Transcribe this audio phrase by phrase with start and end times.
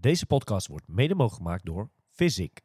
[0.00, 2.60] Deze podcast wordt mede mogelijk gemaakt door Physic.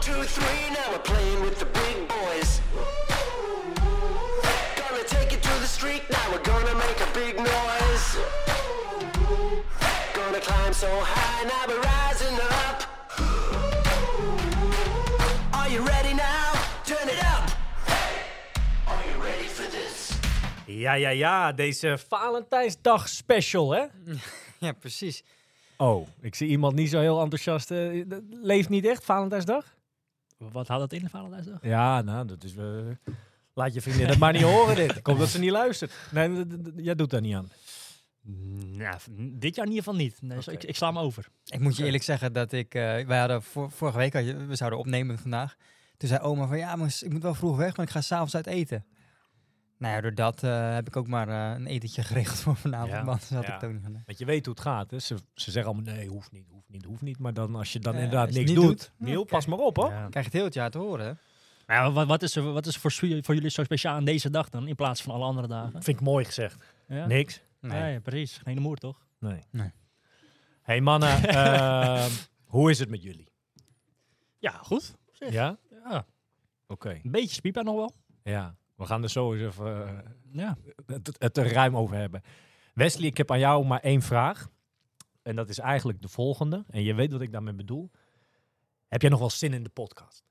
[0.00, 1.44] Two, three, now we're playing
[20.78, 21.52] Ja, ja, ja.
[21.52, 23.84] Deze Valentijnsdag special, hè?
[24.58, 25.22] Ja, precies.
[25.76, 27.70] Oh, ik zie iemand niet zo heel enthousiast.
[27.70, 29.74] eh, dat leeft niet echt, Valentijnsdag?
[30.38, 31.58] Wat houdt dat in, Valentijnsdag?
[31.62, 32.56] Ja, nou, dat is...
[32.56, 32.64] eh,
[33.54, 34.96] laat je vriendin het maar niet horen, dit.
[34.96, 35.92] Ik hoop dat ze niet luistert.
[36.10, 36.44] Nee,
[36.76, 37.50] jij doet daar niet aan.
[38.76, 38.96] Nou,
[39.32, 40.22] dit jaar in ieder geval niet.
[40.22, 41.28] Nee, ik, ik sla hem over.
[41.46, 42.74] Ik moet je eerlijk zeggen dat ik...
[42.74, 45.56] eh, wij hadden vor- vorige week, had je- we zouden opnemen vandaag.
[45.96, 48.34] Toen zei oma van, ja, maar ik moet wel vroeg weg, want ik ga s'avonds
[48.34, 48.84] uit eten.
[49.84, 52.90] Nou ja, door dat eh, heb ik ook maar eh, een etentje geregeld voor vanavond.
[52.90, 53.48] Ja, anders had ja.
[53.48, 54.02] ik het ook niet gedaan.
[54.06, 54.98] Want je weet hoe het gaat, hè?
[54.98, 57.18] Ze, ze zeggen allemaal, nee, hoeft niet, hoeft niet, hoeft niet.
[57.18, 58.64] Maar dan, als je dan inderdaad niks doet...
[58.64, 59.90] doet, Niel, pas maar op, hoor.
[59.90, 60.08] Ja.
[60.08, 61.12] Krijg je het heel het jaar te horen, hè?
[61.66, 64.04] Maar ja, wat, wat is er, wat is er voor, voor jullie zo speciaal aan
[64.04, 65.82] deze dag dan, in plaats van alle andere dagen?
[65.82, 66.64] Vind ik mooi gezegd.
[66.88, 67.40] Ja, Niks?
[67.60, 67.92] nee.
[67.92, 68.40] ja, precies.
[68.44, 69.06] Geen moer, toch?
[69.18, 69.40] Nee.
[69.50, 69.72] Nee.
[70.62, 72.10] hey mannen, ehm,
[72.44, 73.28] hoe is het met jullie?
[74.38, 74.94] Ja, goed.
[75.08, 75.32] op zich.
[75.32, 75.56] Ja?
[75.84, 76.06] Ja,
[76.66, 76.90] Oké.
[76.90, 77.94] een beetje spiepa nog wel.
[78.22, 79.98] Ja, we gaan er zo eens even eh,
[80.30, 80.56] Ja.
[80.86, 82.22] het, het er ruim over hebben.
[82.74, 84.48] Wesley, ik heb aan jou maar één vraag.
[85.22, 86.64] En dat is eigenlijk de volgende.
[86.70, 87.90] En je weet wat ik daarmee bedoel.
[88.88, 90.22] Heb jij nog wel zin in de podcast?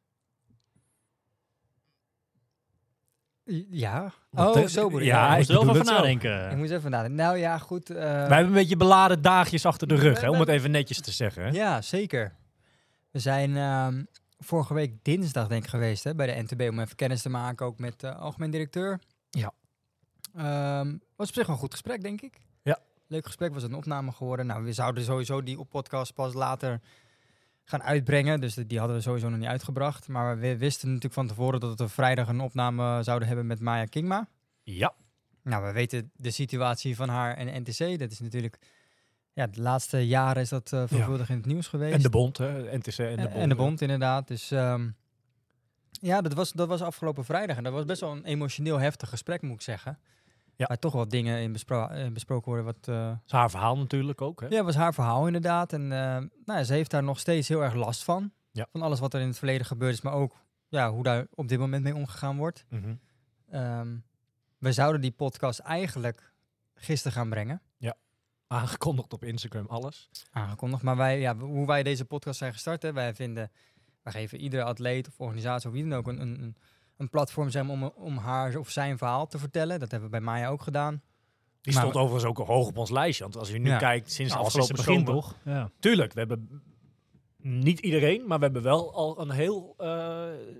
[3.69, 4.13] Ja.
[4.29, 5.05] Want, Oh, zo bedoel je.
[5.05, 6.51] ja, Ja, ik moest er wel van nadenken.
[6.51, 7.15] Ik moet even nadenken.
[7.17, 7.89] Nou ja, goed.
[7.89, 11.01] eh, Wij hebben een beetje beladen daagjes achter de rug, hè, om het even netjes
[11.01, 11.43] te zeggen.
[11.43, 11.49] Hè?
[11.49, 12.35] Ja, zeker.
[13.11, 14.03] We zijn ehm,
[14.43, 17.65] vorige week dinsdag denk ik geweest hè, bij de NTB om even kennis te maken,
[17.65, 18.99] ook met de algemeen directeur.
[19.29, 19.53] Ja.
[20.35, 22.41] Ehm, was op zich wel een goed gesprek, denk ik.
[22.61, 22.79] Ja.
[23.07, 24.45] Leuk gesprek, was een opname geworden.
[24.45, 26.81] Nou, we zouden sowieso die op podcast pas later
[27.63, 30.07] gaan uitbrengen, dus die hadden we sowieso nog niet uitgebracht.
[30.07, 33.85] Maar we wisten natuurlijk van tevoren dat we vrijdag een opname zouden hebben met Maya
[33.85, 34.27] Kingma.
[34.63, 34.93] Ja.
[35.43, 37.99] Nou, we weten de situatie van haar en NTC.
[37.99, 38.57] Dat is natuurlijk,
[39.33, 41.95] ja, de laatste jaren is dat eh veelvuldig in het nieuws geweest.
[41.95, 42.77] En de bond, hè?
[42.77, 43.33] NTC en de bond.
[43.35, 44.27] en de bond, inderdaad.
[44.27, 44.89] Dus ehm,
[45.89, 47.57] ja, dat was, dat was afgelopen vrijdag.
[47.57, 49.99] En dat was best wel een emotioneel heftig gesprek, moet ik zeggen.
[50.55, 50.65] Ja.
[50.67, 52.65] Waar toch wat dingen in bespro- besproken worden.
[52.65, 54.47] Wat, Dat is haar verhaal natuurlijk ook, hè?
[54.47, 55.73] ja, was haar verhaal inderdaad.
[55.73, 55.97] En eh,
[56.45, 58.31] nou, ja, ze heeft daar nog steeds heel erg last van.
[58.51, 58.67] Ja.
[58.71, 60.35] Van alles wat er in het verleden gebeurd is, maar ook
[60.67, 62.65] ja, hoe daar op dit moment mee omgegaan wordt.
[62.69, 62.93] Mhm.
[63.49, 63.95] Ehm,
[64.57, 66.33] we zouden die podcast eigenlijk
[66.75, 67.61] gisteren gaan brengen.
[68.53, 70.09] Aangekondigd op Instagram, alles.
[70.31, 70.83] aangekondigd.
[70.83, 73.51] Maar wij, ja, hoe wij deze podcast zijn gestart, hè, wij vinden,
[74.01, 76.55] wij geven iedere atleet of organisatie of wie dan ook een, een,
[76.97, 79.79] een- platform zeg maar, om, om haar of zijn verhaal te vertellen.
[79.79, 81.01] Dat hebben we bij Maya ook gedaan.
[81.61, 83.23] Die Maar stond we- overigens ook hoog op ons lijstje.
[83.23, 83.77] Want als je nu Ja.
[83.77, 85.35] kijkt, sinds Nou, afgelopen begin, toch?
[85.45, 85.69] Ja.
[85.79, 86.63] Tuurlijk, we hebben
[87.43, 89.73] niet iedereen, maar we hebben wel al een heel...
[89.77, 89.85] eh,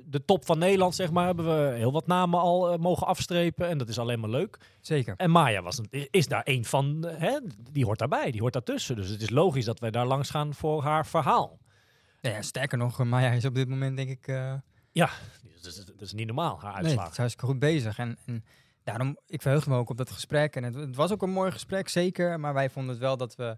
[0.06, 3.68] de top van Nederland, zeg maar, hebben we heel wat namen al eh, mogen afstrepen.
[3.68, 4.58] En dat is alleen maar leuk.
[4.82, 5.14] Zeker.
[5.18, 7.40] En Maya was een, is daar een van, hè,
[7.72, 8.96] die hoort daarbij, die hoort daartussen.
[8.96, 11.60] Dus het is logisch dat wij daar langs gaan voor haar verhaal.
[12.22, 14.28] Ja, ja, sterker nog, eh, Maya is op dit moment denk ik...
[14.28, 14.54] eh,
[15.62, 17.04] Dat is, dat is niet normaal, haar nee, uitslagen.
[17.04, 17.98] het is hartstikke goed bezig.
[17.98, 18.44] En, en
[18.84, 20.56] daarom, ik verheug me ook op dat gesprek.
[20.56, 22.40] En het, het was ook een mooi gesprek, zeker.
[22.40, 23.58] Maar wij vonden het wel dat we,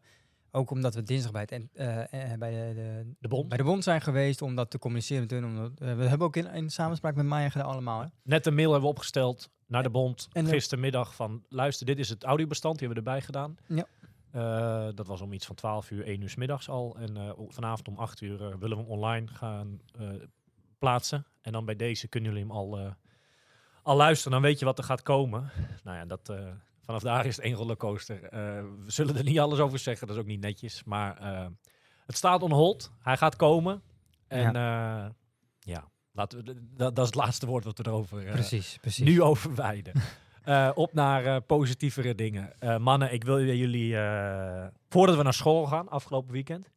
[0.55, 3.49] ook omdat we dinsdag bij, het, en- eh, eh, bij, de, de, de bond.
[3.49, 5.45] bij de bond zijn geweest, om dat te communiceren met hun.
[5.45, 8.01] Omdat, eh, we hebben ook in, in samenspraak met Maya gedaan allemaal.
[8.01, 8.07] Hè?
[8.23, 11.43] Net een mail hebben we opgesteld naar de bond En, gistermiddag van...
[11.49, 13.57] luister, dit is het audiobestand, die hebben we erbij gedaan.
[13.67, 13.85] Ja.
[14.91, 16.97] Dat was om iets van 12 uur, 1 uur 's middags al.
[16.99, 19.79] En vanavond om 8 uur willen we hem online gaan
[20.77, 21.25] plaatsen.
[21.41, 22.95] En dan bij deze kunnen jullie hem al,
[23.83, 24.31] al luisteren.
[24.31, 25.49] Dan weet je wat er gaat komen.
[25.83, 26.33] Nou ja, dat,
[26.85, 28.23] vanaf daar is het één rollercoaster.
[28.23, 28.29] Eh,
[28.85, 30.83] we zullen er niet alles over zeggen, dat is ook niet netjes.
[30.83, 31.47] Maar eh,
[32.05, 32.91] het staat on hold.
[32.99, 33.81] Hij gaat komen.
[34.27, 35.15] En ja,
[35.59, 39.05] ja laten we, dat, dat is het laatste woord wat we erover eh, Precies, precies.
[39.05, 39.93] nu over wijden.
[40.45, 42.59] Eh, op naar eh, positievere dingen.
[42.59, 46.71] Eh, mannen, ik wil jullie, eh, voordat we naar school gaan, afgelopen weekend,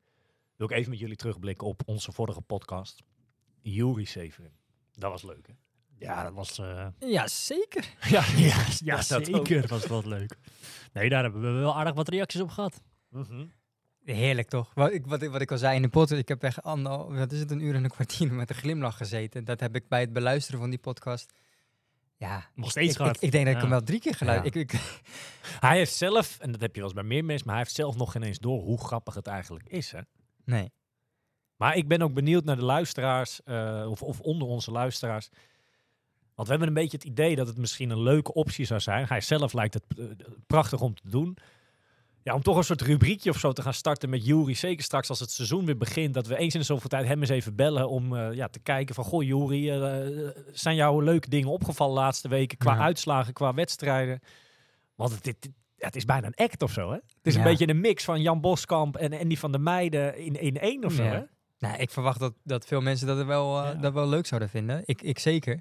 [0.57, 3.03] wil ik even met jullie terugblikken op onze vorige podcast.
[3.61, 4.53] Jury Severin.
[4.93, 5.53] Dat was leuk, hè?
[5.99, 6.59] Ja, dat was...
[6.59, 7.85] eh, Ja, zeker.
[8.11, 9.47] Ja, ja, ja dat ook.
[9.47, 10.37] zeker was wel leuk.
[10.93, 12.81] Nee, daar hebben we wel aardig wat reacties op gehad.
[13.11, 13.47] Mhm.
[14.05, 14.71] Heerlijk toch?
[14.75, 17.15] Wat ik, wat, ik, wat ik al zei in de podcast, ik heb echt ander,
[17.19, 19.45] wat is het, een uur en een kwartier met een glimlach gezeten.
[19.45, 21.33] Dat heb ik bij het beluisteren van die podcast.
[22.17, 23.17] Ja, Nog steeds ik, gehad.
[23.17, 23.67] ik, ik denk dat ik Ja.
[23.67, 24.39] hem wel drie keer geluid.
[24.41, 24.45] Ja.
[24.45, 24.73] Ik, ik,
[25.67, 27.77] Hij heeft zelf, en dat heb je wel eens bij meer mensen, maar hij heeft
[27.77, 30.01] zelf nog geen eens door hoe grappig het eigenlijk is, hè?
[30.45, 30.73] nee.
[31.57, 35.29] Maar ik ben ook benieuwd naar de luisteraars, eh, of, of onder onze luisteraars.
[36.39, 39.07] Want we hebben een beetje het idee dat het misschien een leuke optie zou zijn.
[39.09, 40.05] Hij zelf lijkt het eh,
[40.47, 41.37] prachtig om te doen.
[42.23, 44.55] Ja, om toch een soort rubriekje of zo te gaan starten met Jury.
[44.55, 46.15] Zeker straks als het seizoen weer begint.
[46.15, 48.59] Dat we eens in de zoveel tijd hem eens even bellen om eh, ja, te
[48.59, 49.05] kijken van...
[49.05, 52.81] Goh Jury, eh, zijn jou leuke dingen opgevallen de laatste weken qua Ja.
[52.81, 54.21] uitslagen, qua wedstrijden?
[54.95, 56.95] Want het, dit- ja, het is bijna een act of zo, hè?
[56.97, 60.41] Het is een beetje een mix van Jan Boskamp en Andy van der Meijden in,
[60.41, 61.23] in één of zo, hè?
[61.59, 64.83] Nou, ik verwacht dat, dat veel mensen dat wel, dat wel leuk zouden vinden.
[64.85, 65.61] Ik, ik zeker.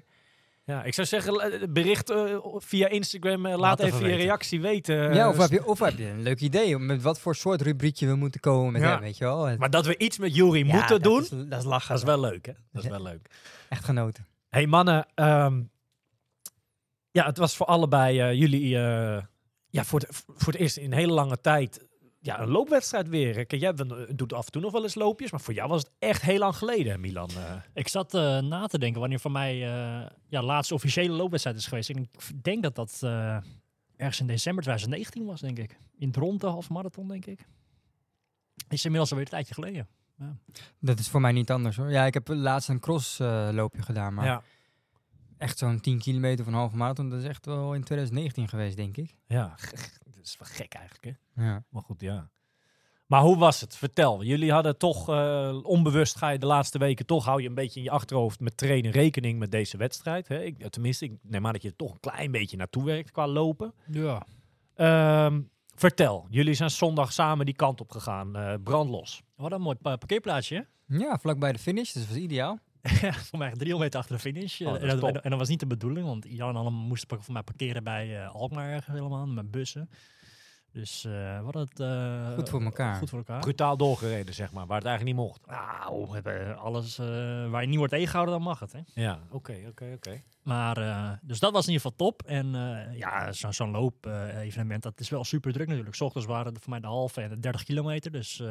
[0.68, 3.46] Ja, ik zou zeggen, eh, bericht eh, via Instagram.
[3.46, 4.96] eh, laat, Laat even even je reactie weten.
[5.14, 7.34] ja, Eh, of heb, je, of heb je een leuk idee om met wat voor
[7.34, 8.90] soort rubriekje we moeten komen met Ja.
[8.90, 9.56] hem, weet je wel?
[9.56, 11.88] Maar dat we iets met Jury Ja, moeten dat doen, is- dat is lachen.
[11.88, 12.52] dat is wel leuk, hè?
[12.72, 13.28] Dat is wel leuk.
[13.68, 14.26] Echt genoten.
[14.48, 15.06] hey, mannen.
[15.14, 15.62] ehm,
[17.10, 18.76] ja, het was voor allebei eh, jullie...
[18.78, 19.22] eh,
[19.70, 21.86] ja, voor, het- voor het eerst in een hele lange tijd...
[22.20, 23.46] Ja, een loopwedstrijd weer.
[23.46, 23.72] Kijk, jij
[24.14, 25.30] doet af en toe nog wel eens loopjes.
[25.30, 27.30] Maar voor jou was het echt heel lang geleden, Milan.
[27.30, 27.54] eh.
[27.74, 31.66] Ik zat eh, na te denken wanneer voor mij eh ja, laatste officiële loopwedstrijd is
[31.66, 31.88] geweest.
[31.88, 32.06] Ik
[32.42, 33.36] denk dat dat eh,
[33.96, 35.78] ergens in december 2019 was, denk ik.
[35.98, 37.46] In Dronten, half marathon, denk ik.
[38.68, 39.88] Is inmiddels alweer een tijdje geleden.
[40.80, 41.90] Dat is voor mij niet anders hoor.
[41.90, 44.42] Ja, ik heb laatst een crossloopje gedaan, maar ja,
[45.36, 48.76] echt zo'n 10 kilometer van een halve marathon, dat is echt wel in 2019 geweest,
[48.76, 49.14] denk ik.
[49.26, 49.54] ja.
[50.18, 51.04] Dat is wel gek eigenlijk,
[51.34, 51.44] hè?
[51.44, 51.64] Ja.
[51.68, 52.30] Maar goed, ja.
[53.06, 53.76] Maar hoe was het?
[53.76, 54.22] Vertel.
[54.22, 57.78] Jullie hadden toch eh, onbewust ga je de laatste weken toch hou je een beetje
[57.78, 60.28] in je achterhoofd met trainen rekening met deze wedstrijd.
[60.28, 60.42] Hè?
[60.42, 63.26] Ik, tenminste, ik neem aan dat je er toch een klein beetje naartoe werkt qua
[63.26, 63.74] lopen.
[63.90, 64.26] Ja.
[64.74, 65.40] Ehm,
[65.74, 66.26] vertel.
[66.30, 68.36] Jullie zijn zondag samen die kant op gegaan.
[68.36, 69.22] eh brandlos.
[69.36, 70.66] Wat een mooi pa- parkeerplaatsje.
[70.86, 72.58] ja, vlakbij de finish, dus dat was ideaal.
[73.00, 74.60] Ja, voor mij 300 meter achter de finish.
[74.60, 77.22] Oh, dat en, dat, en, dat was niet de bedoeling, want Jan en Anne moesten
[77.22, 79.90] voor mij parkeren bij eh, Alkmaar ergens helemaal, met bussen.
[80.72, 81.80] Dus eh wat het...
[81.80, 82.94] eh, Goed voor elkaar.
[82.96, 83.40] Goed voor elkaar.
[83.40, 85.46] Brutaal doorgereden, zeg maar, waar het eigenlijk niet mocht.
[85.46, 87.06] Nou, we hebben alles eh,
[87.50, 88.72] waar je niet wordt tegengehouden, dan mag het.
[88.72, 88.80] Hè?
[88.94, 90.22] Ja, oké, oké, oké.
[90.42, 92.22] Maar, eh, dus dat was in ieder geval top.
[92.22, 95.96] En eh, ja, zo- zo'n loop-evenement, dat is wel super druk natuurlijk.
[95.96, 98.10] 's ochtends waren het voor mij de halve en de 30 kilometer.
[98.12, 98.42] Dus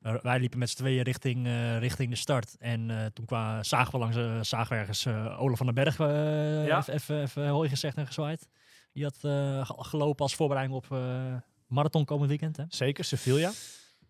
[0.00, 2.56] eh, wij- liepen met z'n tweeën richting, eh, richting de start.
[2.58, 5.06] En eh, toen kwa, zagen we langs, zagen we ergens
[5.38, 6.84] Olaf van den Berg, eh, Ja.
[6.88, 8.48] even, hooi gezegd en gezwaaid.
[8.92, 11.34] Die had eh, ge- gelopen als voorbereiding op eh,
[11.66, 12.56] marathon komend weekend.
[12.56, 12.64] Hè?
[12.68, 13.50] Zeker, Sevilla.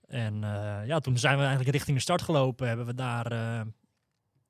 [0.07, 2.69] En eh, ja, toen zijn we eigenlijk richting de start gelopen.
[2.69, 3.61] Hebben we daar eh,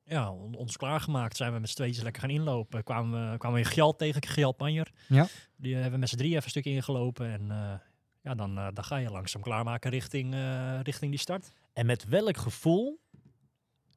[0.04, 1.36] ja, on- ons klaargemaakt.
[1.36, 2.82] Zijn we met z'n tweetjes lekker gaan inlopen.
[2.84, 4.90] Kwamen we, kwamen we Gjalt tegen, Gjalt Panjer.
[5.08, 5.26] Ja.
[5.56, 7.30] Die hebben we met z'n drie even een stukje ingelopen.
[7.32, 7.72] En eh,
[8.20, 11.50] ja, dan, eh, dan ga je langzaam klaarmaken richting, eh, richting die start.
[11.72, 13.00] En met welk gevoel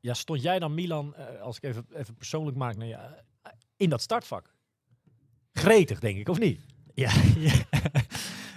[0.02, 3.90] ja, stond jij dan, Milan, eh, als ik even, even persoonlijk maak, je, eh, in
[3.90, 4.54] dat startvak?
[5.54, 6.60] Gretig, denk ik, of niet?
[6.94, 7.54] Ja, ja.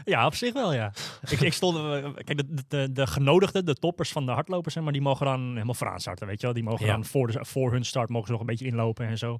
[0.04, 0.92] ja, op zich wel, ja.
[1.30, 1.76] ik, ik stond,
[2.14, 5.52] kijk, de, de, de genodigden, de toppers van de hardlopers, zeg maar, die mogen dan
[5.52, 6.54] helemaal vooraan starten, weet je wel.
[6.54, 6.92] Die mogen Ja.
[6.92, 9.38] dan voor, de, voor hun start mogen ze nog een beetje inlopen en zo.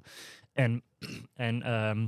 [0.53, 0.83] En,
[1.33, 2.07] en ehm,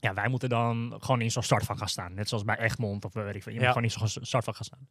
[0.00, 2.14] ja, wij moeten dan gewoon in zo'n startvak gaan staan.
[2.14, 3.52] Net zoals bij Egmond of weet ik veel.
[3.52, 3.64] Je Ja.
[3.64, 4.88] moet gewoon in zo'n startvak gaan staan.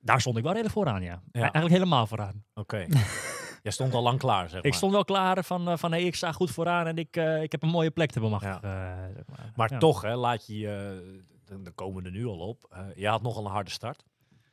[0.00, 1.22] Daar stond ik wel redelijk vooraan, ja.
[1.32, 1.40] Ja.
[1.40, 2.44] Eigenlijk helemaal vooraan.
[2.54, 2.86] Oké.
[3.62, 4.64] jij stond al lang klaar, zeg maar.
[4.64, 7.42] Ik stond wel klaar van, eh, van hey, ik sta goed vooraan en ik, eh,
[7.42, 8.62] ik heb een mooie plek te bemachtigen.
[8.62, 9.52] eh, zeg maar.
[9.56, 9.78] Maar Ja.
[9.78, 12.66] toch, hè, laat je, eh, dan komen we er nu al op.
[12.70, 14.04] Eh, je had nogal een harde start.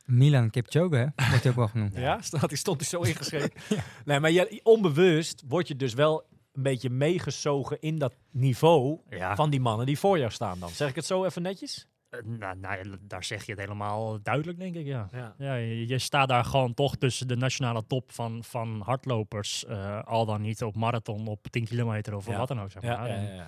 [0.04, 1.06] Milan Kipchoge, hè?
[1.28, 1.94] wordt hij ook wel genoemd.
[1.96, 3.50] Ja, stond, die stond er zo ingeschreven.
[4.04, 6.26] Nee, maar je, onbewust word je dus wel
[6.66, 9.34] een beetje meegezogen in dat niveau Ja.
[9.36, 10.68] van die mannen die voor jou staan dan.
[10.68, 11.86] Zeg ik het zo even netjes?
[12.08, 15.08] Eh, nou, nou, daar zeg je het helemaal duidelijk, denk ik, ja.
[15.12, 15.34] Ja.
[15.38, 19.64] Ja, je, je staat daar gewoon toch tussen de nationale top van, van hardlopers.
[19.64, 22.38] eh, al dan niet op marathon, op 10 kilometer of Ja.
[22.38, 22.70] wat dan ook.
[22.70, 23.08] Zeg Ja, maar.
[23.08, 23.46] ja, ja, ja.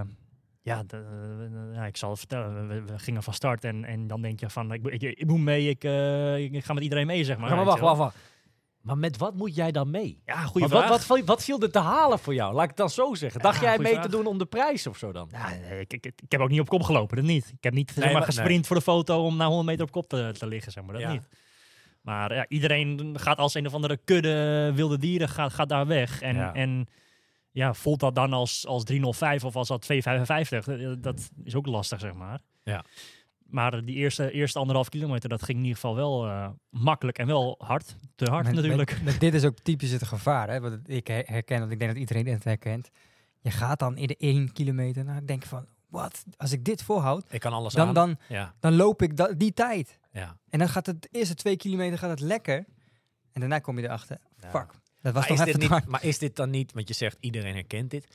[0.62, 2.68] ja, de- ja, ik zal het vertellen.
[2.68, 5.40] We, we gingen van start en, en dan denk je van, ik, ik, ik moet
[5.40, 5.84] mee, ik,
[6.54, 7.48] ik, ga met iedereen mee, zeg maar.
[7.48, 8.16] Ja, maar wacht, wacht, wacht.
[8.80, 10.22] Maar met wat moet jij dan mee?
[10.26, 11.06] Ja, goede Maar wat, vraag.
[11.06, 12.52] wat, wat viel er te halen voor jou?
[12.54, 13.40] Laat ik het dan zo zeggen.
[13.40, 14.04] Dacht Ja, jij mee vraag.
[14.04, 15.28] te doen om de prijs of zo dan?
[15.32, 17.46] Ja, nee, ik, ik, ik heb ook niet op kop gelopen, dat niet.
[17.56, 19.90] Ik heb niet zeg maar, maar- gesprint voor de foto om na 100 meter op
[19.90, 20.92] kop te, te liggen, zeg maar.
[20.92, 21.12] Dat Ja.
[21.12, 21.28] niet.
[22.00, 26.20] Maar ja, iedereen gaat als een of andere kudde wilde dieren gaat, gaat daar weg.
[26.20, 26.86] En en,
[27.50, 30.64] ja voelt dat dan als, als 305 of als dat 255?
[30.82, 32.40] Dat, dat is ook lastig, zeg maar.
[32.62, 32.84] Ja.
[33.50, 37.26] Maar die eerste, eerste anderhalf kilometer, dat ging in ieder geval wel eh, makkelijk en
[37.26, 37.96] wel hard.
[38.14, 39.02] Te hard natuurlijk.
[39.04, 40.60] maar dit is ook typisch het gevaar, hè?
[40.60, 42.90] Want ik her- herken dat, ik denk dat iedereen het herkent.
[43.40, 46.24] Je gaat dan in de 1 kilometer, nou, denk van, wat?
[46.36, 47.94] Als ik dit volhoud, Ik kan alles dan, aan.
[47.94, 49.98] dan, ja, dan loop ik da- die tijd.
[50.12, 50.36] ja.
[50.48, 52.64] En dan gaat het de eerste twee kilometer gaat het lekker.
[53.32, 54.50] En daarna kom je erachter, Ja.
[54.50, 55.86] fuck, dat was Maar is, toch dit te niet, hard.
[55.86, 58.06] maar is dit dan niet, want je zegt iedereen herkent dit,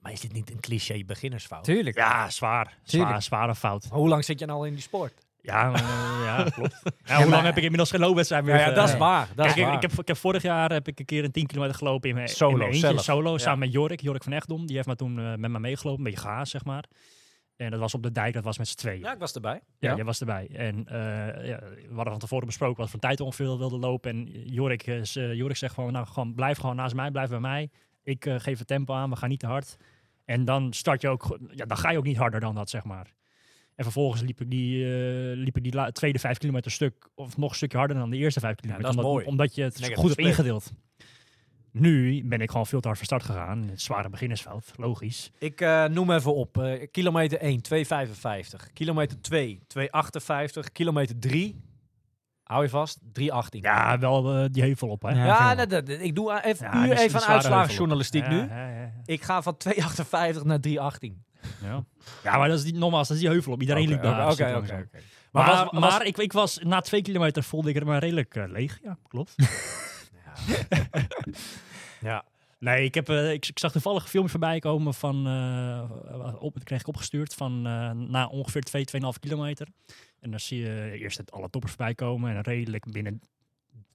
[0.00, 1.64] maar is dit niet een cliché beginnersfout?
[1.64, 1.96] Tuurlijk.
[1.96, 2.64] Ja, zwaar.
[2.84, 3.10] Tuurlijk.
[3.10, 3.86] Zwaar, zware fout.
[3.90, 5.12] Maar hoe lang zit je nou al in die sport?
[5.42, 5.80] Ja, eh,
[6.24, 6.82] ja klopt.
[7.04, 8.54] Ja, hoe lang heb ik inmiddels geen loopwedstrijd meer?
[8.54, 9.00] Ja, ja, eh, dat is nee.
[9.00, 9.28] waar.
[9.34, 9.74] Dat is Kijk, ik, waar.
[9.74, 12.14] ik, heb, ik heb vorig jaar heb ik een keer een 10 kilometer gelopen in
[12.14, 13.38] mijn, Solo, in mijn eentje, solo Ja.
[13.38, 14.66] samen met Jorik, Jorik van Echtdom.
[14.66, 16.84] Die heeft me toen eh, met me meegelopen, een beetje gehaast, zeg maar.
[17.56, 19.00] En dat was op de dijk, dat was met z'n tweeën.
[19.00, 19.60] Ja, ik was erbij.
[19.78, 19.94] Ja, Ja.
[19.96, 20.48] jij was erbij.
[20.52, 20.96] En eh,
[21.48, 24.10] ja, we hadden van tevoren besproken wat voor tijd ongeveer wilde lopen.
[24.10, 27.40] En Jorik, is, eh, Jorik zegt gewoon, nou, gewoon, blijf gewoon naast mij, blijf bij
[27.40, 27.70] mij.
[28.02, 29.76] Ik eh, geef het tempo aan, we gaan niet te hard.
[30.24, 32.84] En dan start je ook, ja, dan ga je ook niet harder dan dat, zeg
[32.84, 33.14] maar.
[33.74, 37.50] En vervolgens liep ik die, eh, liep ik die tweede vijf kilometer stuk, of nog
[37.50, 38.82] een stukje harder dan de eerste vijf kilometer.
[38.82, 39.26] dat is omdat, mooi.
[39.26, 40.72] omdat je het goed hebt ingedeeld.
[41.72, 43.68] Nu ben ik gewoon veel te hard van start gegaan.
[43.68, 45.30] Het zware beginnersveld, logisch.
[45.38, 46.58] Ik eh, noem even op.
[46.58, 48.72] eh, kilometer 1, 2,55.
[48.72, 50.72] Kilometer 2, 2,58.
[50.72, 51.60] Kilometer 3,
[52.50, 53.04] hou je vast, 3,18.
[53.50, 55.08] Ja, wel eh, die heuvel op, hè.
[55.10, 58.40] Ja, Ja, dat, dat- ik doe even, Ja, puur even uitslagenjournalistiek nu.
[58.42, 58.48] op.
[58.48, 58.92] Ja, ja, ja.
[59.04, 61.24] Ik ga van 2,58 naar 3,18.
[61.62, 61.84] Ja.
[62.22, 63.60] ja, maar dat is die, nogmaals, dat is die heuvel op.
[63.60, 64.26] Iedereen liep daar.
[64.26, 64.88] een stuk langzaam.
[65.32, 67.98] Maar, Maar, was, maar, was- ik, ik was, na twee kilometer voelde ik er maar
[67.98, 68.78] redelijk eh, leeg.
[68.82, 69.34] Ja, klopt.
[72.00, 72.24] ja.
[72.58, 76.54] nee, ik, heb, eh, ik, ik zag toevallig een filmpje voorbij komen van, eh, op,
[76.54, 79.66] dat kreeg ik opgestuurd, van eh, na ongeveer 2, 2,5 kilometer.
[80.20, 83.20] En dan zie je eerst het, alle toppers voorbij komen en redelijk binnen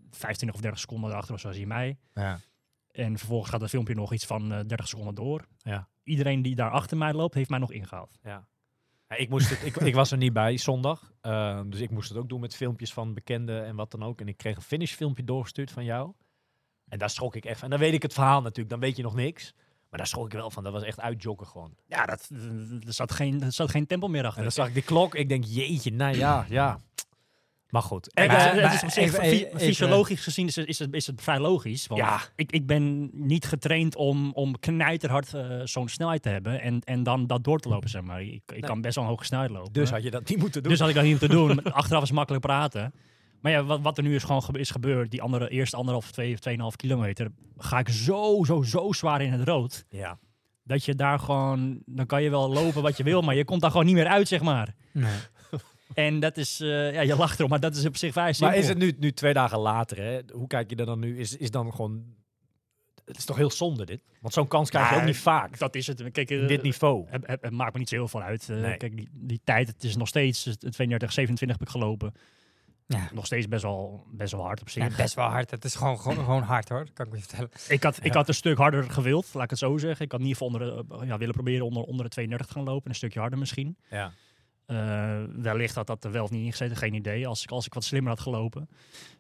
[0.09, 1.97] 25 of 30 seconden erachter of zo zie je mij.
[2.13, 2.39] Ja.
[2.91, 5.45] En vervolgens gaat het filmpje nog iets van eh 30 seconden door.
[5.57, 5.87] Ja.
[6.03, 8.19] Iedereen die daar achter mij loopt, heeft mij nog ingehaald.
[8.23, 8.47] Ja.
[9.09, 11.13] Ja, ik, moest het, ik, ik was er niet bij zondag.
[11.21, 14.21] eh, dus ik moest het ook doen met filmpjes van bekenden en wat dan ook.
[14.21, 16.13] En ik kreeg een finishfilmpje doorgestuurd van jou.
[16.87, 17.63] En daar schrok ik echt van.
[17.63, 18.69] En dan weet ik het verhaal natuurlijk.
[18.69, 19.53] Dan weet je nog niks.
[19.95, 20.63] Maar daar schrok ik wel van.
[20.63, 21.73] Dat was echt uitjoggen gewoon.
[21.87, 22.29] Ja, dat,
[22.85, 24.37] er, zat geen, er zat geen tempo meer achter.
[24.37, 25.15] En dan zag ik die klok.
[25.15, 26.79] Ik denk, jeetje, nou ja, ja.
[27.69, 28.13] Maar goed.
[28.13, 30.79] En, het- eh, het is op zich even- fy- even- fysiologisch gezien is het, is,
[30.79, 31.87] het, is het vrij logisch.
[31.87, 32.19] Want Ja.
[32.35, 37.03] ik, ik ben niet getraind om, om knijterhard eh, zo'n snelheid te hebben en, en
[37.03, 38.21] dan dat door te lopen, zeg maar.
[38.21, 38.59] Ik, ik Nee.
[38.59, 39.73] kan best wel een hoge snelheid lopen.
[39.73, 40.71] dus had je dat niet moeten doen.
[40.71, 41.63] Dus had ik dat niet moeten doen.
[41.73, 42.93] Achteraf is makkelijk praten.
[43.45, 46.33] Maar ja, wat, wat er nu is gewoon is gebeurd, die andere eerste anderhalf, twee
[46.33, 49.85] of tweeënhalf kilometer, ga ik zo, zo, zo zwaar in het rood.
[49.89, 50.17] ja.
[50.63, 53.61] Dat je daar gewoon, dan kan je wel lopen wat je wil, maar je komt
[53.61, 54.75] daar gewoon niet meer uit, zeg maar.
[54.91, 55.13] Nee.
[55.93, 58.49] En dat is, eh, ja, je lacht erom, maar dat is op zich vrij simpel.
[58.55, 60.19] Maar is het nu, nu twee dagen later, hè?
[60.33, 61.19] hoe kijk je er dan nu?
[61.19, 62.03] Is, is dan gewoon...
[63.05, 64.01] Het is toch heel zonde dit?
[64.21, 65.57] Want zo'n kans krijg je Ja, ook niet vaak.
[65.59, 66.11] Dat is het.
[66.11, 67.05] Kijk, in dit niveau.
[67.09, 68.49] Het, het- het maakt me niet zo heel veel uit.
[68.49, 68.77] Eh, Nee.
[68.77, 72.13] Kijk, die, die tijd, het is nog steeds eh, 32, 27 heb ik gelopen.
[72.87, 73.09] Ja.
[73.13, 74.83] Nog steeds best wel, best wel hard op zich.
[74.89, 75.51] Ja, best wel hard.
[75.51, 77.49] Het is gewoon, gewoon, gewoon hard hoor, kan ik je vertellen.
[77.67, 80.05] Ik had, ik had een stuk harder gewild, laat ik het zo zeggen.
[80.05, 82.53] Ik had in ieder geval onder, de- ja, willen proberen onder, onder de 32 te
[82.53, 82.89] gaan lopen.
[82.89, 83.77] Een stukje harder misschien.
[83.89, 84.11] Ja.
[84.65, 87.27] Eh, wellicht had dat er wel of niet ingezeten, geen idee.
[87.27, 88.69] Als ik, als ik wat slimmer had gelopen.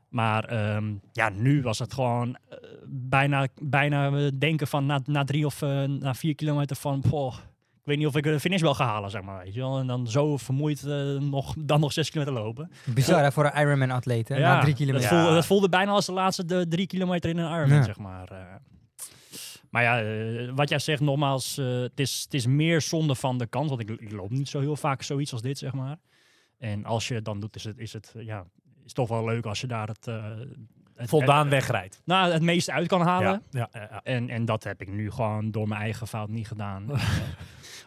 [0.09, 2.57] Maar ehm, ja, nu was het gewoon eh,
[2.87, 7.03] bijna, bijna eh, denken van na, na drie of eh, na vier kilometer van...
[7.85, 9.43] ik weet niet of ik de finish wel ga halen, zeg maar.
[9.43, 9.79] Weet je wel?
[9.79, 12.71] En dan zo vermoeid eh, nog, dan nog zes kilometer lopen.
[12.85, 14.39] Bizar hè, voor een Ironman-atleet, hè?
[14.39, 15.09] Na drie kilometer.
[15.09, 17.83] Dat voelde, dat voelde bijna als de laatste de drie kilometer in een Ironman, Ja.
[17.83, 18.27] zeg maar.
[18.31, 18.37] eh.
[19.69, 23.37] maar ja, eh, wat jij zegt, nogmaals, eh, het, is, het is meer zonde van
[23.37, 23.69] de kans.
[23.69, 25.97] Want ik, ik loop niet zo heel vaak zoiets als dit, zeg maar.
[26.57, 28.45] En als je het dan doet, is het, is het ja,
[28.85, 30.07] is toch wel leuk als je daar het...
[30.07, 30.23] eh,
[30.95, 32.01] het Voldaan wegrijdt.
[32.05, 33.41] nou, het meeste uit kan halen.
[33.51, 33.69] Ja.
[33.73, 34.01] Ja, ja, ja.
[34.03, 36.85] En, en dat heb ik nu gewoon door mijn eigen fout niet gedaan.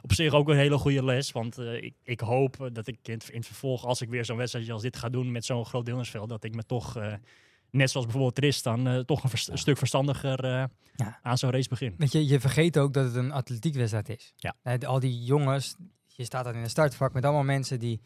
[0.03, 1.33] Op zich ook een hele goede les.
[1.33, 4.25] Want eh, ik, ik hoop dat ik in het, in het vervolg, als ik weer
[4.25, 7.13] zo'n wedstrijdje als dit ga doen met zo'n groot deelnemersveld, dat ik me toch, eh,
[7.71, 10.65] net zoals bijvoorbeeld Tristan, eh, toch een, vers- een stuk verstandiger eh,
[10.95, 11.19] Ja.
[11.23, 11.95] aan zo'n race begin.
[11.99, 14.33] Weet je, je vergeet ook dat het een atletiekwedstrijd is.
[14.37, 14.55] Ja.
[14.87, 15.77] Al die jongens,
[16.07, 18.01] je staat dan in een startvak met allemaal mensen die,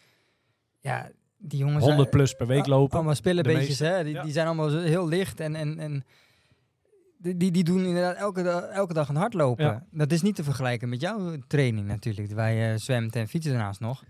[0.80, 1.78] ja, die jongens...
[1.84, 2.94] 100 zijn- plus per week lopen.
[2.96, 3.84] Allemaal spillebeetjes, meeste.
[3.84, 4.04] hè?
[4.04, 4.22] Die, Ja.
[4.22, 6.04] die zijn allemaal zo heel licht en, en, en
[7.22, 9.64] die, die, doen inderdaad elke, da- elke dag een hardlopen.
[9.64, 9.86] Ja.
[9.90, 13.80] Dat is niet te vergelijken met jouw training natuurlijk, waar je zwemt en fietsen daarnaast
[13.80, 14.04] nog.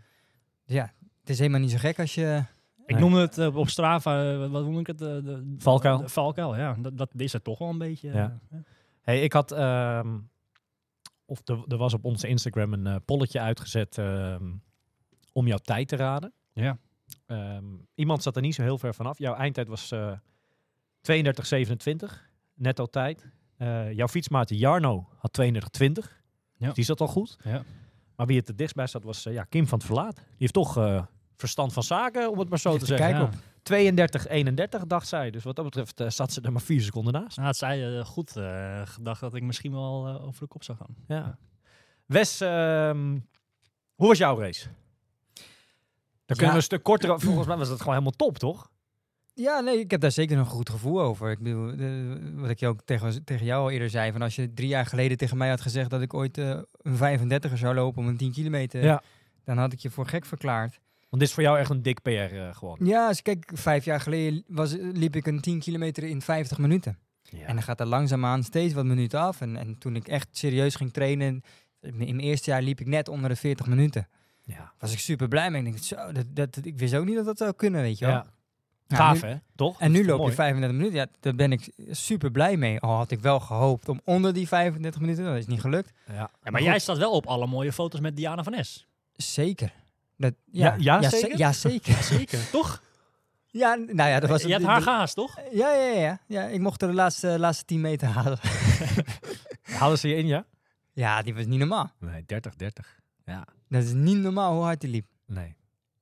[0.67, 2.45] Dus ja, het is helemaal niet zo gek als je...
[2.87, 5.01] Ik noemde het eh, op Strava, eh, wat noem ik het?
[5.01, 5.99] eh, de, Valkuil.
[5.99, 6.77] de valkuil, ja.
[6.81, 8.09] Dat, dat is het toch wel een beetje.
[8.09, 8.39] eh, Ja.
[9.03, 10.19] Hey, ik had, ehm,
[11.25, 14.45] of er, er was op onze Instagram een eh, polletje uitgezet ehm,
[15.33, 16.33] om jouw tijd te raden.
[16.53, 16.79] Ja.
[17.27, 17.65] Ehm,
[17.95, 19.19] iemand zat er niet zo heel ver vanaf.
[19.19, 20.13] Jouw eindtijd was eh
[21.01, 22.31] 32,27
[22.63, 23.27] netto tijd.
[23.57, 26.23] Eh, jouw fietsmaat Jarno had 32,20.
[26.57, 26.67] Ja.
[26.67, 27.37] Dus die zat al goed.
[27.45, 27.63] Ja.
[28.17, 30.15] Maar wie het er dichtst bij zat was eh, ja, Kim van het Verlaat.
[30.15, 31.03] Die heeft toch eh,
[31.37, 33.07] verstand van zaken, om het maar zo te zeggen.
[33.07, 33.27] kijken Ja.
[33.27, 33.35] op.
[33.63, 35.31] 32, 31 dacht zij.
[35.31, 37.37] Dus wat dat betreft zat ze er maar vier seconden naast.
[37.37, 40.79] Nou, het zei eh, goed eh, gedacht dat ik misschien wel over de kop zou
[40.79, 40.97] gaan.
[41.07, 41.39] Ja.
[42.07, 43.19] Wes, ehm,
[43.95, 44.69] hoe was jouw race?
[46.27, 47.21] Dan kunnen we een stuk korter.
[47.21, 48.71] Volgens mij was dat gewoon helemaal top, toch?
[49.35, 51.31] Ja, nee, ik heb daar zeker een goed gevoel over.
[51.31, 54.35] Ik bedoel, de- wat ik je ook tegen, tegen jou al eerder zei, van als
[54.37, 57.75] je drie jaar geleden tegen mij had gezegd dat ik ooit eh, een 35er zou
[57.75, 59.03] lopen om een 10 kilometer, Ja.
[59.45, 60.81] dan had ik je voor gek verklaard.
[61.09, 62.77] Want dit is voor jou echt een dik PR eh, gewoon.
[62.83, 66.99] Ja, als kijk, vijf jaar geleden was, liep ik een 10 kilometer in 50 minuten.
[67.23, 67.47] Ja.
[67.47, 69.41] En dan gaat er langzaamaan steeds wat minuten af.
[69.41, 71.27] En, en toen ik echt serieus ging trainen,
[71.81, 74.09] in in mijn eerste jaar liep ik net onder de 40 minuten.
[74.45, 74.73] ja.
[74.79, 75.63] Was ik super blij mee.
[75.63, 78.05] Ik denk, zo, dat, dat, ik wist ook niet dat dat zou kunnen, weet je
[78.07, 78.15] wel.
[78.15, 78.27] Ja.
[78.97, 79.37] Gaaf, nu- hè?
[79.57, 79.81] Toch?
[79.81, 80.35] En nu loop je mooi.
[80.35, 80.99] 35 minuten.
[80.99, 82.81] Ja, daar ben ik super blij mee.
[82.81, 85.25] Al had ik wel gehoopt om onder die 35 minuten.
[85.25, 85.93] Dat is niet gelukt.
[86.07, 86.15] Ja.
[86.15, 88.87] Ja, maar, Maar jij staat wel op alle mooie foto's met Diana van Es.
[89.13, 89.73] Zeker.
[90.17, 91.39] Dat, Ja, ja, ja, ze- zeker?
[91.39, 92.03] Ja, zeker.
[92.15, 92.83] Zeker, toch?
[93.47, 95.37] Ja, nou ja, dat was je hebt haar gehaast, toch?
[95.53, 96.19] Ja, ja, ja.
[96.27, 98.39] ja, ik mocht er de laatste, laatste 10 meter halen.
[99.79, 100.45] Hadden ze je in, ja?
[100.93, 101.91] Ja, die was niet normaal.
[101.99, 102.99] Nee, 30, 30.
[103.25, 103.47] Ja.
[103.69, 105.07] Dat is niet normaal hoe hard die liep.
[105.27, 105.57] Nee.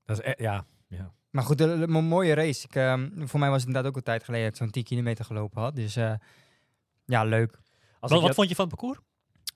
[0.04, 0.64] Dat is e- ja.
[0.88, 1.12] ja.
[1.30, 2.64] Maar goed, een een mooie race.
[2.66, 4.84] Ik, ehm, voor mij was het inderdaad ook een tijd geleden dat ik zo'n 10
[4.84, 5.76] kilometer gelopen had.
[5.76, 6.12] Dus eh,
[7.04, 7.58] ja, leuk.
[8.00, 8.98] Als Wat, vond je van het parcours?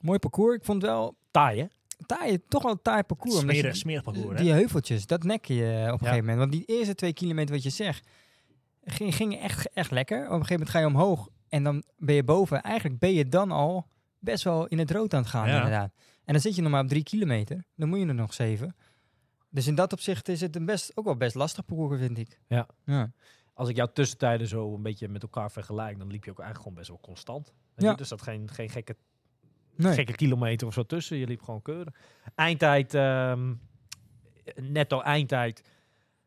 [0.01, 0.57] Mooi parcours.
[0.57, 1.67] Ik vond het wel taai, hè?
[2.07, 3.35] taai, toch wel een taai parcours.
[3.35, 4.45] je Smerig, die- smerig parcours, hè?
[4.45, 5.97] Die heuveltjes, dat nek je eh, op een Ja.
[5.97, 6.39] gegeven moment.
[6.39, 8.09] Want die eerste twee kilometer, wat je zegt,
[8.85, 10.19] ging, ging echt, echt lekker.
[10.19, 12.63] Op een gegeven moment ga je omhoog en dan ben je boven.
[12.63, 13.87] Eigenlijk ben je dan al
[14.19, 15.55] best wel in het rood aan het gaan, Ja.
[15.57, 15.93] inderdaad.
[16.25, 17.65] En dan zit je nog maar op drie kilometer.
[17.77, 18.77] Dan moet je er nog zeven.
[19.55, 22.39] Dus in dat opzicht is het een best, ook wel best lastig parcours, vind ik.
[22.49, 22.67] Ja.
[22.85, 23.13] ja.
[23.53, 26.59] Als ik jouw tussentijden zo een beetje met elkaar vergelijk, dan liep je ook eigenlijk
[26.59, 27.53] gewoon best wel constant.
[27.75, 27.91] Weet Ja.
[27.91, 27.97] je?
[27.97, 28.97] Dus dat geen, geen gekke,
[29.77, 29.93] Nee.
[29.95, 31.17] gekke kilometer of zo tussen.
[31.17, 31.95] Je liep gewoon keurig.
[32.35, 33.55] Eindtijd, ehm,
[34.55, 35.63] netto eindtijd,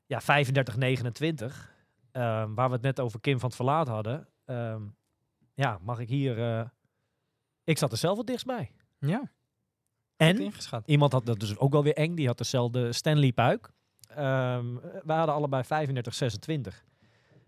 [0.05, 1.75] ja, 35, 29.
[2.11, 4.27] Ehm, waar we het net over Kim van het Verlaat hadden.
[4.45, 4.81] Ehm,
[5.53, 6.39] ja, mag ik hier...
[6.59, 6.69] eh,
[7.63, 8.71] ik zat er zelf het dichtst bij.
[8.99, 9.31] Ja,
[10.17, 10.51] En.
[10.85, 12.15] Iemand had dat dus ook wel weer eng.
[12.15, 13.69] Die had dezelfde Stanley Puik.
[14.07, 16.85] Ehm we hadden allebei 35, 26.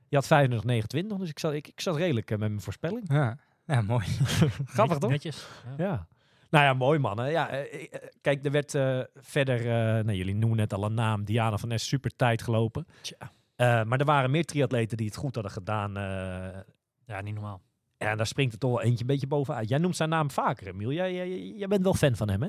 [0.07, 1.17] Je had 35, 29.
[1.17, 3.03] Dus ik zat, ik, ik zat redelijk eh, met mijn voorspelling.
[3.13, 3.37] Ja.
[3.65, 4.05] ja, mooi.
[4.65, 5.09] Grappig toch?
[5.09, 5.47] Netjes.
[5.77, 5.83] Ja.
[5.85, 6.07] Ja.
[6.49, 7.31] Nou ja, mooi mannen.
[7.31, 10.93] Ja, eh, eh, kijk, er werd eh, verder, eh, nou, jullie noemen net al een
[10.93, 12.85] naam, Diana van Nes, super tijd gelopen.
[13.01, 13.31] Tja.
[13.55, 15.97] Eh, maar er waren meer triatleten die het goed hadden gedaan.
[15.97, 16.59] eh,
[17.05, 17.61] Ja, niet normaal.
[17.99, 19.69] En daar springt er toch wel eentje een beetje bovenuit.
[19.69, 20.91] Jij noemt zijn naam vaker, Emiel.
[20.91, 22.47] Jij, jij, jij bent wel fan van hem, hè?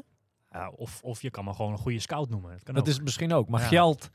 [0.51, 2.51] Ja, of, of je kan me gewoon een goede scout noemen.
[2.51, 2.89] Dat kan Dat ook.
[2.89, 3.49] is het misschien ook.
[3.49, 3.67] Maar Ja.
[3.67, 4.11] geld,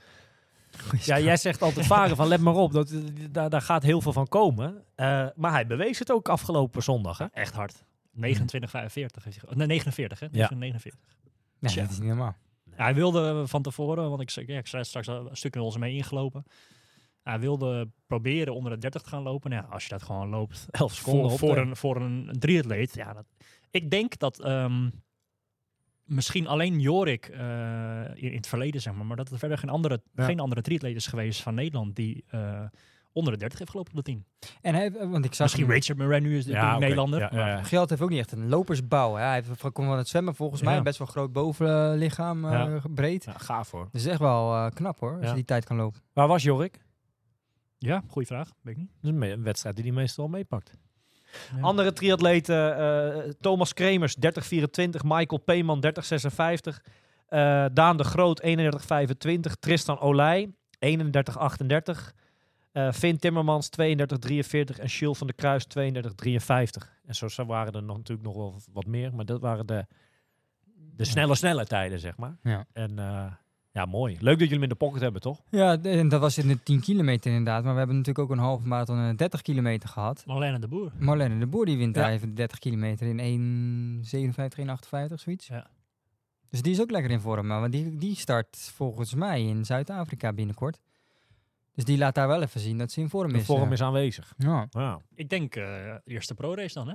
[1.00, 2.94] Ja, jij zegt altijd varen van let maar op, dat,
[3.32, 4.84] daar, daar gaat heel veel van komen.
[4.96, 7.18] Eh, maar hij bewees het ook afgelopen zondag.
[7.18, 7.26] Hè?
[7.26, 7.84] echt hard.
[8.12, 10.28] 29, 45 heeft hij nee, 49, hè?
[10.32, 10.50] Ja.
[10.54, 11.02] 49.
[11.60, 11.82] Ja, Tja.
[11.82, 12.36] dat is niet normaal.
[12.78, 15.62] Ja, hij wilde van tevoren, want ik, zei- ja, ik zei straks een stuk in
[15.62, 16.46] ons mee ingelopen.
[17.26, 19.50] Hij wilde proberen onder de 30 te gaan lopen.
[19.50, 22.96] Nou als je dat gewoon loopt 11 seconden voor, voor, een, voor een triatleet.
[22.96, 23.26] Ja, dat,
[23.70, 24.90] ik denk dat ehm,
[26.04, 29.70] misschien alleen Jorik eh, in, in het verleden, zeg maar, maar dat er verder geen
[29.70, 30.26] andere, Ja.
[30.26, 32.62] geen andere triatleet is geweest van Nederland die eh,
[33.12, 34.26] onder de 30 heeft gelopen op de 10.
[34.62, 36.78] En hij, want ik zag Misschien Richard Murray nu is de Ja.
[36.78, 37.20] Nederlander.
[37.20, 37.64] Ja, ja.
[37.64, 39.16] Geld heeft ook niet echt een lopersbouw.
[39.16, 39.24] Hè.
[39.24, 42.82] Hij komt van het zwemmen volgens mij best wel groot bovenlichaam, Ja.
[42.94, 43.28] breed.
[43.38, 43.88] Gaaf hoor.
[43.92, 46.02] Dus echt wel knap hoor, als je die tijd kan lopen.
[46.14, 46.84] Waar was Jorik?
[47.78, 48.52] Ja, goede vraag.
[48.62, 48.92] Weet ik niet.
[49.02, 50.72] Dat is een wedstrijd die hij meestal meepakt.
[51.56, 51.62] Ja.
[51.62, 56.82] Andere triatleten, eh, Thomas Kremers 30-24, Michael Peeman 30-56,
[57.28, 62.14] eh, Daan de Groot 31-25, Tristan Olij 31-38,
[62.72, 66.94] eh Finn Timmermans 32-43 en Jules van der Kruis 32-53.
[67.06, 69.86] En zo zo waren er nog, natuurlijk nog wel wat meer, maar dat waren de,
[70.96, 72.38] de snelle, snelle tijden, zeg maar.
[72.44, 72.66] Ja.
[72.74, 73.32] En eh,
[73.76, 74.14] ja, mooi.
[74.14, 75.42] Leuk dat jullie hem in de pocket hebben, toch?
[75.50, 77.64] Ja, en dat was in de 10 kilometer inderdaad.
[77.64, 80.24] Maar we hebben natuurlijk ook een halve marathon en een 30 kilometer gehad.
[80.26, 80.92] Marlene de Boer.
[81.00, 82.02] Marlene de Boer die wint Ja.
[82.02, 85.48] daar even de 30 kilometer in 1,57, 1,58 zoiets.
[85.48, 85.68] Ja.
[86.50, 87.48] Dus die is ook lekker in vorm.
[87.48, 90.80] Maar die, die start volgens mij in Zuid-Afrika binnenkort.
[91.74, 93.46] Dus die laat daar wel even zien dat ze in vorm De is.
[93.46, 93.72] vorm eh.
[93.72, 94.34] is aanwezig.
[94.38, 94.68] Ja.
[94.70, 95.00] Ja.
[95.16, 96.94] Ik denk eh, eerste pro-race dan, hè?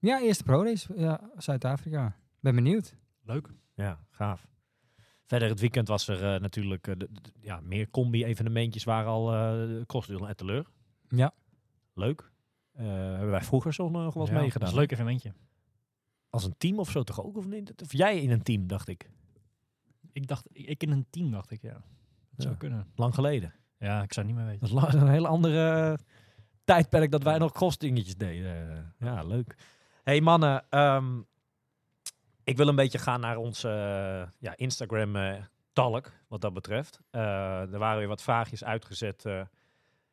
[0.00, 0.92] ja, eerste pro-race.
[0.96, 2.16] Ja, Zuid-Afrika.
[2.40, 2.94] Ben benieuwd.
[3.24, 3.48] Leuk.
[3.74, 4.46] Ja, gaaf.
[5.34, 9.32] Verder het weekend was er eh, natuurlijk eh, de- de- ja, meer combi-evenementjes waren al
[9.34, 10.66] uh, en Teleur.
[11.08, 11.32] Ja.
[11.94, 12.30] Leuk.
[12.72, 14.60] Hebben wij vroeger zo nog wel eens Ja, meegedaan.
[14.60, 15.32] Dat is een leuk evenementje.
[16.30, 17.36] Als een team of zo toch ook?
[17.36, 17.82] Of, niet?
[17.82, 19.10] of jij in een team, dacht ik.
[20.12, 21.72] Ik dacht, ik, in een team dacht ik, ja.
[22.30, 22.86] Dat zou kunnen.
[22.94, 23.54] Lang geleden.
[23.78, 24.74] Ja, ik zou niet meer weten.
[24.74, 25.98] Dat is een hele andere
[26.64, 28.94] tijdperk dat wij nog crossdingetjes deden.
[28.98, 29.56] Ja, leuk.
[30.02, 30.64] hey, mannen.
[30.70, 31.20] ehm,
[32.44, 35.44] ik wil een beetje gaan naar onze eh, ja, Instagram eh,
[36.28, 37.00] wat dat betreft.
[37.10, 39.24] Eh, er waren weer wat vraagjes uitgezet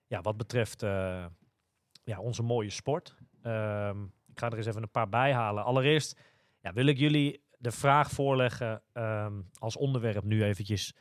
[0.08, 0.82] ja, wat betreft
[2.04, 3.16] ja, onze mooie sport.
[3.42, 5.64] Ehm, ik ga er eens even een paar bij halen.
[5.64, 6.20] Allereerst
[6.62, 10.96] ja, wil ik jullie de vraag voorleggen ehm, als onderwerp nu eventjes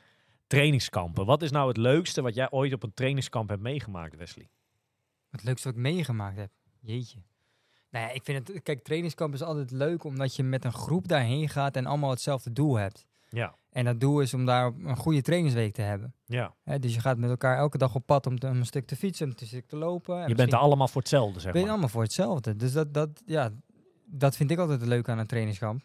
[0.47, 1.27] trainingskampen.
[1.27, 4.51] Wat is nou het leukste wat jij ooit op een trainingskamp hebt meegemaakt, Wesley?
[5.31, 6.51] Het leukste wat ik meegemaakt heb.
[6.81, 7.23] Jeetje.
[7.91, 8.63] Nou ja, ik vind het...
[8.63, 12.53] Kijk, trainingskamp is altijd leuk omdat je met een groep daarheen gaat en allemaal hetzelfde
[12.53, 13.07] doel hebt.
[13.29, 13.55] Ja.
[13.71, 16.15] En dat doel is om daar een goede trainingsweek te hebben.
[16.25, 16.55] Ja.
[16.79, 18.97] Dus je gaat met elkaar elke dag op pad om, te- om een stuk te
[18.97, 20.23] fietsen, om een stuk te lopen.
[20.23, 21.71] En Je bent er allemaal voor hetzelfde, zeg ben je maar.
[21.71, 22.57] allemaal voor hetzelfde.
[22.57, 23.51] Dus dat, dat, ja,
[24.05, 25.83] dat vind ik altijd leuk aan een trainingskamp.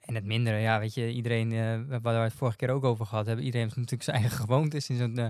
[0.00, 3.06] En het mindere, ja, weet je, iedereen, eh waar we het vorige keer ook over
[3.06, 5.28] gehad hebben, iedereen heeft natuurlijk zijn eigen gewoontes in zo'n, eh,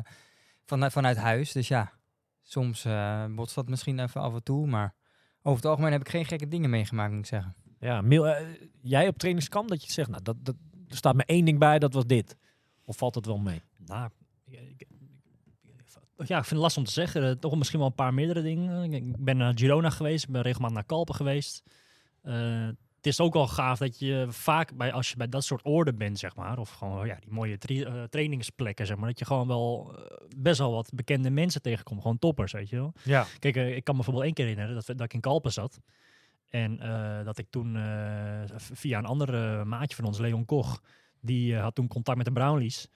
[0.65, 1.53] vanuit, vanuit huis.
[1.53, 1.93] Dus ja,
[2.43, 4.95] soms eh botst dat misschien even af en toe, maar
[5.49, 7.55] over het algemeen heb ik geen gekke dingen meegemaakt, moet ik zeggen.
[7.81, 8.47] Ja, Mil, eh,
[8.83, 10.55] jij op trainingskamp dat je zegt, nou, dat, dat,
[10.89, 12.37] er staat me één ding bij, dat was dit.
[12.85, 13.63] Of valt het wel mee?
[13.87, 14.11] Nou,
[14.45, 14.87] ik- ik-
[16.17, 17.23] ja, ik vind het lastig om te zeggen.
[17.29, 18.83] Eh, toch misschien wel een paar meerdere dingen.
[18.93, 21.63] Ik- Ik ben naar Girona geweest, ik ben regelmatig naar Kalpen geweest.
[22.23, 25.65] Eh, het is ook wel gaaf dat je vaak, bij, als je bij dat soort
[25.65, 29.25] oorden bent, zeg maar, of gewoon ja, die mooie eh, trainingsplekken, zeg maar, dat je
[29.25, 32.03] gewoon wel eh, best wel wat bekende mensen tegenkomt.
[32.03, 32.93] Gewoon toppers, weet je wel.
[33.05, 33.27] Ja.
[33.39, 35.53] Kijk, eh, ik kan me bijvoorbeeld één keer herinneren dat, we- dat ik in Kalpen
[35.53, 35.81] zat.
[36.49, 36.77] En
[37.25, 37.77] dat ik toen
[38.57, 40.81] via een andere maatje van ons, Leon Koch,
[41.21, 42.89] die had toen contact met de Brownlees.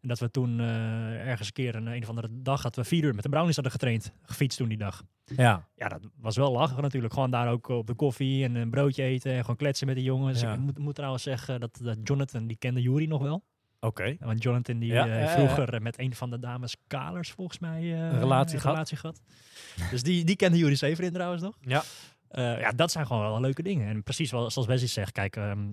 [0.00, 3.04] En dat we toen ergens een keer een, een of andere dag hadden we vier
[3.04, 4.12] uur met de Brownies hadden getraind.
[4.22, 5.02] Gefietst toen die dag.
[5.36, 5.68] Ja.
[5.76, 7.12] Ja, dat was wel lachen natuurlijk.
[7.14, 10.02] Gewoon daar ook op de koffie en een broodje eten en gewoon kletsen met de
[10.02, 10.40] jongens.
[10.40, 10.52] Ja.
[10.52, 13.44] Ik moet, moet trouwens zeggen dat, dat Jonathan, die kende Jury nog wel.
[13.80, 14.16] Oké.
[14.20, 17.80] Want Jonathan die Ja, eh, vroeger eh, met een van de dames Kalers volgens mij
[17.80, 18.74] eh, Een relatie een gehad.
[18.74, 19.20] relatie gehad.
[19.90, 21.56] Dus die, die kende Jury Severin trouwens nog.
[21.60, 21.82] Ja.
[22.28, 23.88] Eh, ja, dat zijn gewoon wel leuke dingen.
[23.88, 25.72] En precies zoals Wesley zegt, kijk, ehm,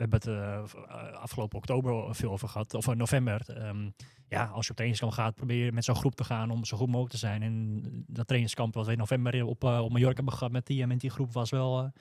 [0.00, 3.40] we hebben het eh, eh, afgelopen oktober veel over gehad, of in november.
[3.46, 3.88] Ehm,
[4.30, 6.76] ja, als je op trainingskamp gaat, probeer je met zo'n groep te gaan om zo
[6.76, 7.42] goed mogelijk te zijn.
[7.42, 10.86] En dat trainingskamp wat we in november op, eh, op Mallorca hebben gehad met die,
[10.86, 11.92] met die groep was wel eh, het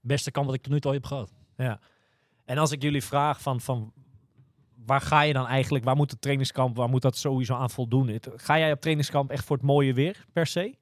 [0.00, 1.32] beste kamp wat ik tot nu toe heb gehad.
[1.56, 1.80] Ja.
[2.44, 3.92] En als ik jullie vraag van, van
[4.86, 8.20] waar ga je dan eigenlijk, waar moet het trainingskamp, waar moet dat sowieso aan voldoen?
[8.36, 10.74] Ga jij op trainingskamp echt voor het mooie weer, per se?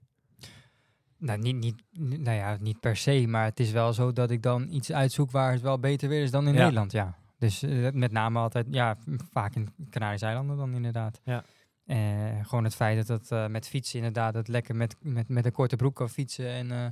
[1.19, 1.83] Nou, niet, niet,
[2.21, 5.31] nou ja, niet per se, maar het is wel zo dat ik dan iets uitzoek
[5.31, 6.59] waar het wel beter weer is dan in Ja.
[6.61, 7.17] Nederland, ja.
[7.39, 8.97] Dus eh, met name altijd, ja,
[9.33, 11.21] vaak in Canarische eilanden dan inderdaad.
[11.25, 11.45] Ja.
[11.87, 11.97] Eh,
[12.43, 15.53] gewoon het feit dat het eh, met fietsen inderdaad, het lekker met, met, met een
[15.53, 16.49] korte broek kan fietsen.
[16.49, 16.87] En eh,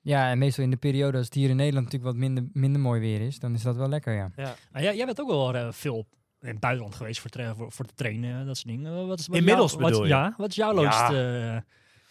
[0.00, 2.80] ja, en meestal in de periode als het hier in Nederland natuurlijk wat minder, minder
[2.80, 4.30] mooi weer is, dan is dat wel lekker, ja.
[4.36, 4.54] Ja.
[4.72, 6.06] Nou, jij, jij bent ook wel eh, veel
[6.40, 9.06] in het buitenland geweest voor, tra- voor, voor te trainen, dat soort dingen.
[9.06, 10.12] Wat is, wat Inmiddels jou- wat- bedoel je?
[10.12, 10.80] Ja, wat is jouw Ja.
[10.80, 11.64] leukste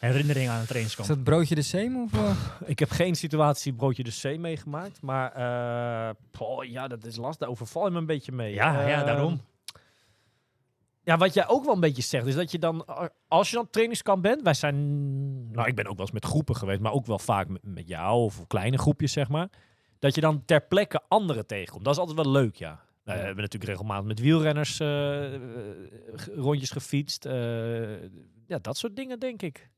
[0.03, 1.07] herinnering aan een Is trainingskamp?
[1.09, 2.13] dat broodje de zeem of...
[2.13, 2.35] eh?
[2.65, 7.39] Ik heb geen situatie broodje de C meegemaakt, maar eh, poh, ja, dat is lastig.
[7.39, 8.53] Daar overval je me een beetje mee.
[8.53, 9.41] Ja, ja, Ehm, daarom.
[11.03, 13.55] Ja, wat jij ook wel een beetje zegt, is dat je dan, eh, als je
[13.55, 16.79] dan op trainingskamp bent, wij zijn, nou, ik ben ook wel eens met groepen geweest,
[16.79, 19.49] maar ook wel vaak met, met jou of kleine groepjes, zeg maar,
[19.99, 21.83] dat je dan ter plekke anderen tegenkomt.
[21.83, 22.79] Dat is altijd wel leuk, ja.
[23.05, 24.77] Nou, we hebben natuurlijk regelmatig met wielrenners
[26.35, 27.25] rondjes gefietst.
[27.25, 28.01] eh,
[28.47, 29.69] ja, dat soort dingen, denk ik.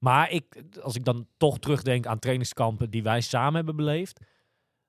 [0.00, 4.20] Maar ik, als ik dan toch terugdenk aan trainingskampen die wij samen hebben beleefd,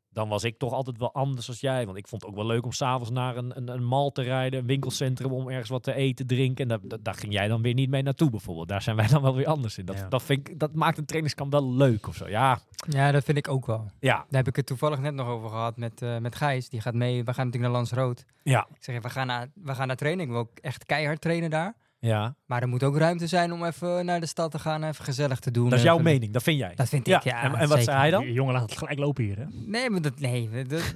[0.09, 1.85] dan was ik toch altijd wel anders als jij.
[1.85, 4.21] Want ik vond het ook wel leuk om s'avonds naar een, een, een mall te
[4.21, 6.63] rijden, een winkelcentrum, om ergens wat te eten, drinken.
[6.63, 8.67] En daar, daar, daar ging jij dan weer niet mee naartoe bijvoorbeeld.
[8.67, 9.85] Daar zijn wij dan wel weer anders in.
[9.85, 10.07] Dat, Ja.
[10.09, 12.27] dat, vind ik, dat maakt een trainingskamp wel leuk of zo.
[12.27, 13.91] Ja, Ja, dat vind ik ook wel.
[13.99, 16.69] ja, Daar heb ik het toevallig net nog over gehad met, eh, met Gijs.
[16.69, 18.25] Die gaat mee, we gaan natuurlijk naar Landsrood.
[18.43, 20.27] ja, Ik zeg, we gaan naar, we gaan naar training.
[20.27, 21.75] Ik wil ook echt keihard trainen daar.
[22.03, 22.35] Ja.
[22.45, 25.39] Maar er moet ook ruimte zijn om even naar de stad te gaan, even gezellig
[25.39, 25.69] te doen.
[25.69, 26.75] Dat is jouw even- mening, dat vind jij.
[26.75, 27.41] Dat vind Ja, ik, ja.
[27.43, 27.83] en- en wat zeker.
[27.83, 28.31] zei hij dan?
[28.31, 29.43] Jongen laat het gelijk lopen hier, hè?
[29.49, 30.93] Nee, maar dat, nee, dat,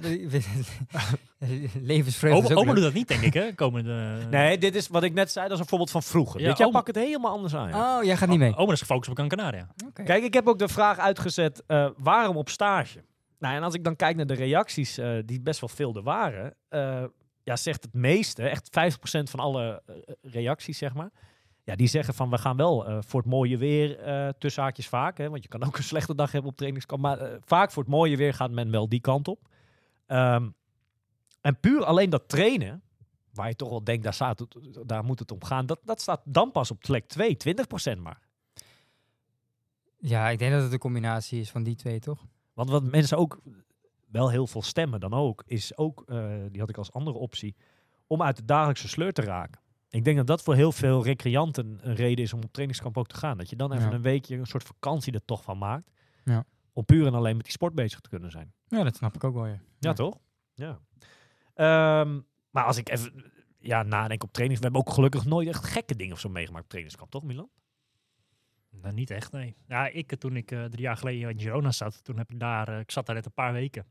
[1.82, 3.52] levensvreugde Oma, doet dat niet, denk ik, hè?
[3.64, 6.40] Komende, Nee, dit is wat ik net zei, dat is een voorbeeld van vroeger.
[6.40, 7.68] Ja, jaar oma- pak het helemaal anders aan.
[7.68, 7.98] ja.
[7.98, 8.56] Oh, jij gaat niet mee.
[8.56, 9.68] Oma is gefocust op Gran Canaria.
[9.88, 10.02] Oké.
[10.02, 13.04] Kijk, ik heb ook de vraag uitgezet, eh, waarom op stage?
[13.38, 16.02] Nou, en als ik dan kijk naar de reacties, eh, die best wel veel er
[16.02, 17.04] waren, eh,
[17.46, 21.10] ja, zegt het meeste, echt 50% van alle eh, reacties, zeg maar,
[21.64, 24.88] ja, die zeggen van, we gaan wel eh, voor het mooie weer, eh tussen haakjes
[24.88, 27.70] vaak, hè, want je kan ook een slechte dag hebben op trainingskamp, maar eh, vaak
[27.70, 29.48] voor het mooie weer gaat men wel die kant op.
[30.06, 30.48] Ehm,
[31.40, 32.82] en puur alleen dat trainen,
[33.32, 34.56] waar je toch wel denkt, daar, staat het,
[34.86, 37.36] daar moet het om gaan, dat, dat staat dan pas op plek 2,
[37.96, 38.20] 20% maar.
[39.98, 42.24] Ja, ik denk dat het een combinatie is van die twee, toch?
[42.54, 43.40] Want wat mensen ook
[44.06, 47.56] wel heel veel stemmen dan ook, is ook, eh, die had ik als andere optie,
[48.06, 49.60] om uit de dagelijkse sleur te raken.
[49.88, 53.06] Ik denk dat dat voor heel veel recreanten een reden is om op trainingskamp ook
[53.08, 53.38] te gaan.
[53.38, 53.92] Dat je dan even Ja.
[53.94, 55.90] een weekje een soort vakantie er toch van maakt.
[56.24, 56.44] Ja.
[56.72, 58.52] Om puur en alleen met die sport bezig te kunnen zijn.
[58.68, 59.52] Ja, dat snap ik ook wel, ja.
[59.52, 59.92] Ja, Ja.
[59.92, 60.18] toch?
[60.54, 60.78] Ja.
[61.54, 65.64] Ehm, maar als ik even ja, nadenk op trainings, we hebben ook gelukkig nooit echt
[65.64, 67.48] gekke dingen of zo meegemaakt op trainingskamp, toch Milan?
[68.70, 69.56] Nou, niet echt, nee.
[69.66, 72.40] Ja, ik, eh, toen ik eh, drie jaar geleden in Girona zat, toen heb ik
[72.40, 73.86] daar, ik zat daar net een paar weken.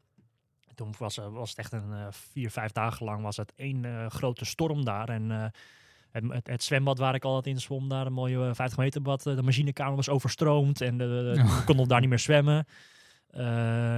[0.80, 3.54] En Toen was, eh, was het echt een eh, vier, vijf dagen lang was het
[3.56, 5.10] één eh, grote storm daar.
[5.10, 5.52] En
[6.24, 9.24] het, het, zwembad waar ik altijd in zwom, daar een mooie eh, 50 meter bad,
[9.24, 12.68] de machinekamer was overstroomd en we konden daar niet meer zwemmen.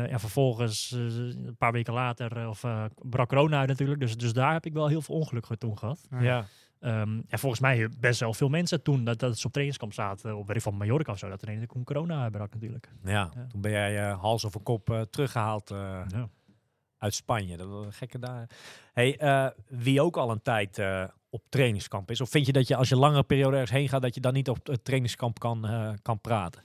[0.10, 4.00] Ja, vervolgens, een paar weken later, of uh, brak corona uit natuurlijk.
[4.00, 6.08] Dus, dus daar heb ik wel heel veel ongeluk toen gehad.
[6.20, 6.46] Ja.
[6.80, 10.38] Um, en volgens mij best wel veel mensen toen dat, dat ze op trainingskamp zaten,
[10.38, 12.90] op weet van Mallorca of zo, dat er een kon corona uitbrak natuurlijk.
[13.04, 13.48] Ja, Ja.
[13.48, 16.30] toen ben jij hals over kop teruggehaald Ja.
[16.98, 17.58] Uit Spanje.
[17.58, 18.50] Dat was een gekke daar.
[18.94, 22.68] Hey, uh, wie ook al een tijd uh, op trainingskamp is, of vind je dat
[22.68, 25.40] je als je langere periode ergens heen gaat, dat je dan niet op het trainingskamp
[25.40, 26.62] kan, uh, kan praten?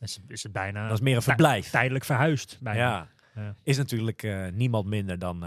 [0.00, 0.82] Is, is het bijna.
[0.82, 1.70] Dat is meer een verblijf.
[1.70, 2.58] Tijdelijk verhuisd.
[2.60, 2.80] Bijna.
[2.80, 3.08] Ja.
[3.34, 3.54] Ja.
[3.62, 5.44] Is natuurlijk niemand minder dan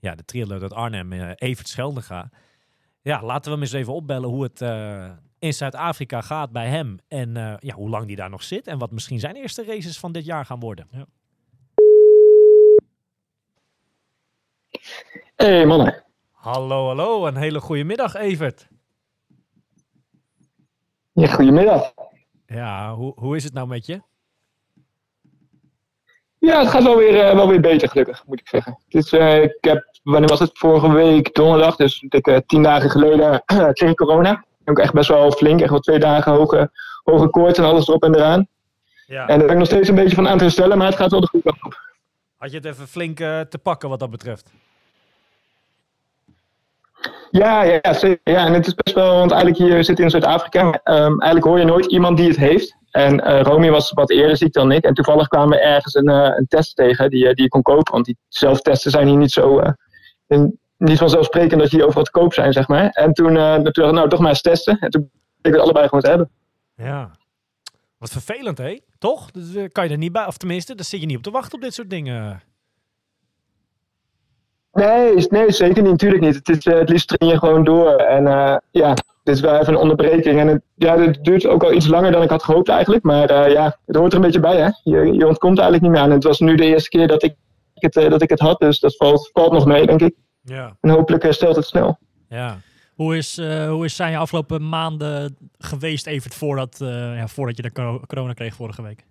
[0.00, 2.30] ja, de triatleet uit Arnhem, uh, Evert Scheldega.
[3.00, 4.60] Ja, laten we hem eens even opbellen hoe het
[5.38, 6.98] in Zuid-Afrika gaat bij hem.
[7.08, 8.66] En ja, hoe lang die daar nog zit.
[8.66, 10.88] En wat misschien zijn eerste races van dit jaar gaan worden.
[10.90, 11.06] Ja.
[15.36, 16.02] Hey mannen.
[16.30, 17.26] Hallo, hallo.
[17.26, 18.68] Een hele goede middag, Evert.
[21.12, 21.92] Ja, goedemiddag.
[22.46, 24.02] Ja, hoe, hoe is het nou met je?
[26.38, 28.78] Ja, het gaat wel weer, uh, wel weer beter, gelukkig, moet ik zeggen.
[28.84, 30.50] Het is, uh, ik heb, wanneer was het?
[30.52, 33.42] Vorige week donderdag, dus dik, uh, tien dagen geleden,
[33.74, 34.44] kreeg ik corona.
[34.64, 36.70] Ook echt best wel flink, echt wel twee dagen hoge,
[37.02, 38.48] hoge koorts en alles erop en eraan.
[39.06, 39.20] Ja.
[39.20, 41.10] En daar ben ik nog steeds een beetje van aan te herstellen, maar het gaat
[41.10, 41.80] wel de goede kant op.
[42.36, 44.50] Had je het even flink te pakken wat dat betreft?
[47.30, 47.80] Ja, ja,
[48.24, 50.66] ja, en het is best wel, want eigenlijk hier zit in Zuid-Afrika.
[50.66, 52.76] Um, eigenlijk hoor je nooit iemand die het heeft.
[52.90, 54.84] En uh, Romy was wat eerder ziek dan ik.
[54.84, 57.62] En toevallig kwamen we ergens een, uh, een test tegen die, uh, die je kon
[57.62, 57.92] kopen.
[57.92, 59.62] Want die zelftesten zijn hier niet zo.
[60.76, 62.88] Niet vanzelfsprekend dat die overal te koop zijn, zeg maar.
[62.88, 63.34] En toen,
[63.72, 64.78] toen nou, toch maar eens testen.
[64.78, 65.10] En toen
[65.40, 66.30] bleek het allebei gewoon te hebben.
[66.74, 67.10] Ja.
[67.98, 68.78] Wat vervelend, hè?
[68.98, 69.30] Toch?
[69.30, 71.54] Dus, kan je er niet bij, of tenminste, daar zit je niet op te wachten
[71.54, 72.42] op dit soort dingen.
[74.72, 75.90] Nee, nee zeker niet.
[75.90, 76.34] Natuurlijk niet.
[76.34, 77.96] Het, is, uh, het liefst train je gewoon door.
[77.96, 80.40] En uh, ja, dit is wel even een onderbreking.
[80.40, 83.02] En het, ja, het duurt ook al iets langer dan ik had gehoopt eigenlijk.
[83.02, 84.68] Maar uh, ja, het hoort er een beetje bij, hè.
[84.82, 86.08] Je, je ontkomt eigenlijk niet meer aan.
[86.08, 87.34] En het was nu de eerste keer dat ik
[87.74, 88.60] het, dat ik het had.
[88.60, 90.14] Dus dat valt, valt nog mee, denk ik.
[90.42, 90.76] Ja.
[90.80, 91.98] En hopelijk herstelt het snel.
[92.28, 92.58] Ja.
[92.94, 93.36] Hoe is,
[93.68, 96.76] hoe is zijn je afgelopen maanden geweest, Evert, voordat,
[97.16, 99.04] ja, voordat je de corona kreeg vorige week?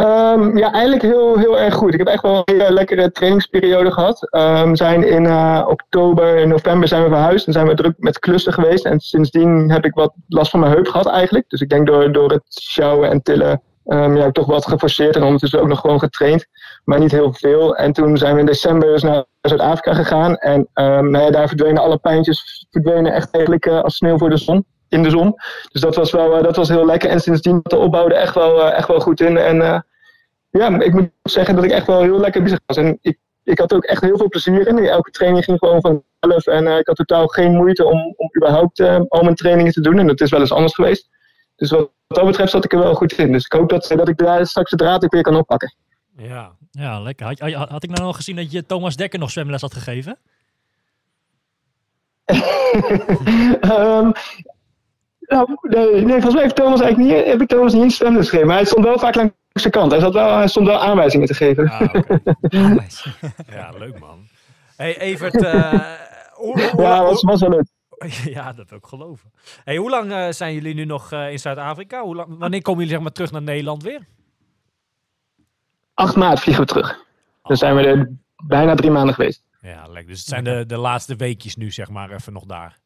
[0.00, 1.92] Um, ja, eigenlijk heel, heel erg goed.
[1.92, 4.28] Ik heb echt wel een hele lekkere trainingsperiode gehad.
[4.30, 7.94] Um, we zijn in uh, oktober en november zijn we verhuisd en zijn we druk
[7.98, 8.84] met klussen geweest.
[8.84, 11.48] En sindsdien heb ik wat last van mijn heup gehad eigenlijk.
[11.48, 15.22] Dus ik denk door, door het sjouwen en tillen um, ja, toch wat geforceerd en
[15.22, 16.46] ondertussen ook nog gewoon getraind.
[16.84, 17.76] Maar niet heel veel.
[17.76, 20.36] En toen zijn we in december dus naar Zuid-Afrika gegaan.
[20.36, 24.36] En nou ja, daar verdwenen alle pijntjes verdwenen echt eigenlijk uh, als sneeuw voor de
[24.36, 24.64] zon.
[24.88, 25.34] In de zon.
[25.72, 27.10] Dus dat was wel uh, dat was heel lekker.
[27.10, 29.36] En sindsdien de opbouw er echt wel, uh, echt wel goed in.
[29.36, 29.80] En uh,
[30.50, 32.76] ja, ik moet zeggen dat ik echt wel heel lekker bezig was.
[32.76, 34.78] En ik, ik had ook echt heel veel plezier in.
[34.78, 36.46] Elke training ging gewoon vanzelf.
[36.46, 39.80] En uh, ik had totaal geen moeite om, om überhaupt uh, al mijn trainingen te
[39.80, 39.98] doen.
[39.98, 41.08] En dat is wel eens anders geweest.
[41.56, 43.32] Dus wat, wat dat betreft zat ik er wel goed in.
[43.32, 45.74] Dus ik hoop dat, dat ik daar straks de draad ook weer kan oppakken.
[46.16, 47.26] Ja, ja lekker.
[47.26, 50.18] Had, had, had ik nou nog gezien dat je Thomas Dekker nog zwemles had gegeven?
[53.62, 54.12] um,
[55.26, 58.28] nou, nee, nee, volgens mij heeft Thomas eigenlijk niet, heb ik Thomas niet in zwemles
[58.28, 58.46] gegeven.
[58.46, 59.90] Maar hij stond wel vaak langs de kant.
[59.90, 61.68] Hij, zat wel, hij stond wel aanwijzingen te geven.
[61.68, 62.20] Ah, okay.
[63.50, 64.28] ja, leuk man.
[64.76, 65.72] Hey Evert, uh,
[66.32, 67.66] hoe, hoe, ja, was, was wel leuk.
[68.34, 69.32] Ja, dat wil ik geloven.
[69.64, 72.06] Hey, hoe lang uh, zijn jullie nu nog uh, in Zuid-Afrika?
[72.14, 74.06] Wanneer komen jullie zeg maar, terug naar Nederland weer?
[75.94, 76.90] 8 maart vliegen we terug.
[76.90, 77.48] Oh.
[77.48, 78.12] Dan zijn we er
[78.46, 79.42] bijna drie maanden geweest.
[79.60, 80.06] Ja, lekker.
[80.06, 82.78] Dus het zijn de, de laatste weekjes nu, zeg maar, even nog daar.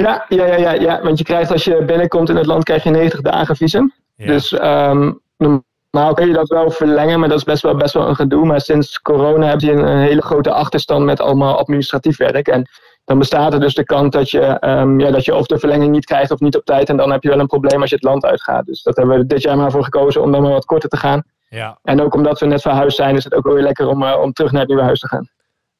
[0.00, 2.82] Ja, ja, ja, ja, ja, want je krijgt als je binnenkomt in het land, krijg
[2.82, 3.92] je 90 dagen visum.
[4.16, 4.26] Ja.
[4.26, 8.08] Dus um, normaal kun je dat wel verlengen, maar dat is best wel, best wel
[8.08, 8.46] een gedoe.
[8.46, 12.48] Maar sinds corona heb je een, een hele grote achterstand met allemaal administratief werk.
[12.48, 12.68] En
[13.04, 15.90] dan bestaat er dus de kans dat je, um, ja, dat je of de verlenging
[15.90, 16.88] niet krijgt of niet op tijd.
[16.88, 18.66] En dan heb je wel een probleem als je het land uitgaat.
[18.66, 20.96] Dus dat hebben we dit jaar maar voor gekozen om dan maar wat korter te
[20.96, 21.22] gaan.
[21.48, 21.78] Ja.
[21.82, 24.20] En ook omdat we net verhuisd zijn, is het ook wel weer lekker om, uh,
[24.20, 25.28] om terug naar het nieuwe huis te gaan.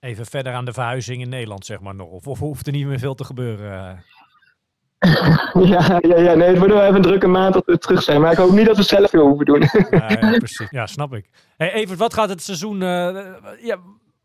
[0.01, 2.09] Even verder aan de verhuizing in Nederland, zeg maar nog.
[2.09, 3.73] Of, of hoeft er niet meer veel te gebeuren?
[3.73, 3.99] Uh...
[5.71, 8.21] ja, ja, ja, nee, het wordt wel even een drukke maand dat we terug zijn.
[8.21, 9.61] Maar ik hoop niet dat we zelf veel hoeven doen.
[9.91, 10.71] ja, ja, precies.
[10.71, 11.31] Ja, snap ik.
[11.57, 12.81] Hey, Evert, wat gaat het seizoen...
[12.81, 13.25] Uh,
[13.61, 13.79] ja,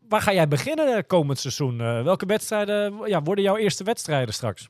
[0.08, 1.80] waar ga jij beginnen komend seizoen?
[1.80, 4.68] Uh, welke wedstrijden ja, worden jouw eerste wedstrijden straks?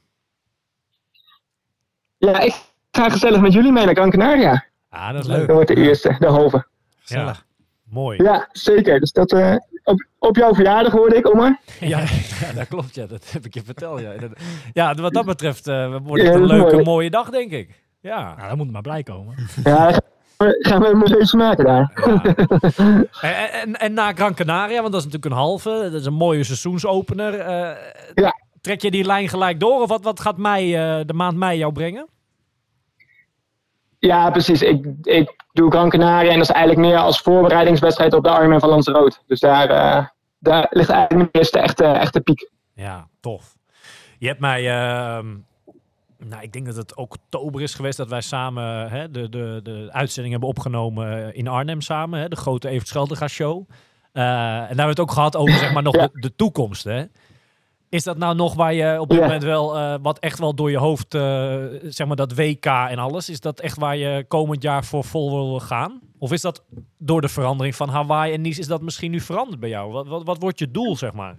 [2.17, 2.55] Ja, ik
[2.91, 4.65] ga gezellig met jullie mee naar Gran Canaria.
[4.89, 5.47] Ah, dat is leuk.
[5.47, 6.67] Dat wordt de eerste, de halve.
[6.99, 7.47] Gezellig.
[7.47, 8.23] Ja, mooi.
[8.23, 9.01] Ja, zeker.
[9.01, 9.33] Dus dat...
[9.33, 11.61] Uh, op, op jouw verjaardag hoorde ik, Omar.
[11.81, 11.99] Ja,
[12.41, 12.95] ja, dat klopt.
[12.95, 14.01] Ja, dat heb ik je verteld.
[14.01, 14.13] Ja,
[14.73, 16.85] ja wat dat betreft uh, wordt het een leuke, mooi.
[16.85, 17.83] mooie dag, denk ik.
[18.01, 19.35] Ja, nou, dat moet maar blij komen.
[19.65, 20.01] Ja,
[20.59, 21.93] gaan we een museum maken daar.
[22.05, 22.23] Ja.
[23.21, 26.15] en, en, en, na Gran Canaria, want dat is natuurlijk een halve, dat is een
[26.15, 27.39] mooie seizoensopener.
[27.39, 27.77] Uh,
[28.15, 28.35] ja.
[28.61, 31.59] Trek je die lijn gelijk door of wat, wat gaat mei, uh, de maand mei
[31.59, 32.09] jou brengen?
[34.07, 34.63] Ja, precies.
[34.63, 38.61] Ik, ik doe Gran Canaria en dat is eigenlijk meer als voorbereidingswedstrijd op de Ironman
[38.61, 39.19] van Lanzarote.
[39.27, 40.07] Dus daar, eh,
[40.39, 42.51] daar ligt eigenlijk de eerste echte, echte piek.
[42.75, 43.57] Ja, tof.
[44.19, 45.27] Je hebt mij, ehm,
[46.19, 49.89] nou, ik denk dat het oktober is geweest dat wij samen hè, de, de, de
[49.91, 53.69] uitzending hebben opgenomen in Arnhem samen, hè, de grote Evert Scheldega show.
[54.13, 56.09] Eh, en daar hebben we het ook gehad over zeg maar nog Ja.
[56.13, 56.85] de, de toekomst.
[56.85, 57.05] Hè?
[57.95, 59.25] Is dat nou nog waar je op dit Ja.
[59.25, 62.99] moment wel, eh, wat echt wel door je hoofd, eh, zeg maar dat WK en
[62.99, 66.01] alles, is dat echt waar je komend jaar voor vol wil gaan?
[66.19, 66.65] Of is dat
[66.99, 69.93] door de verandering van Hawaii en Nice, is dat misschien nu veranderd bij jou?
[69.93, 71.37] Wat, wat, wat wordt je doel, zeg maar?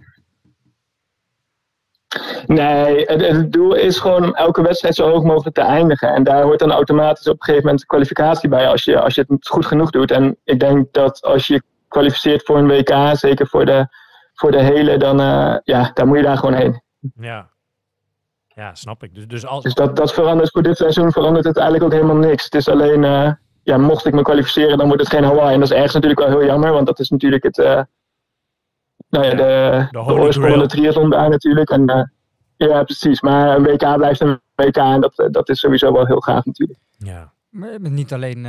[2.46, 6.14] Nee, het, het doel is gewoon om elke wedstrijd zo hoog mogelijk te eindigen.
[6.14, 9.24] En daar hoort dan automatisch op een gegeven moment kwalificatie bij als je, als je
[9.28, 10.10] het goed genoeg doet.
[10.10, 13.88] En ik denk dat als je kwalificeert voor een WK, zeker voor de,
[14.36, 16.82] voor de hele, dan, eh, ja, dan moet je daar gewoon heen.
[17.20, 17.50] Ja,
[18.46, 19.14] ja snap ik.
[19.14, 22.28] Dus, dus als, Dus dat, dat verandert voor dit seizoen verandert het eigenlijk ook helemaal
[22.28, 22.44] niks.
[22.44, 25.54] Het is alleen, eh, ja, mocht ik me kwalificeren, dan wordt het geen Hawaii.
[25.54, 27.82] En dat is ergens natuurlijk wel heel jammer, want dat is natuurlijk het, eh,
[29.08, 30.58] nou ja, Ja, de, de de, oorsprong van grail.
[30.60, 31.70] de triathlon daar natuurlijk.
[31.70, 32.02] En, eh,
[32.56, 33.20] ja, precies.
[33.20, 36.78] Maar een WK blijft een WK en dat, dat is sowieso wel heel gaaf natuurlijk.
[36.98, 37.32] ja.
[37.50, 38.46] Maar niet alleen,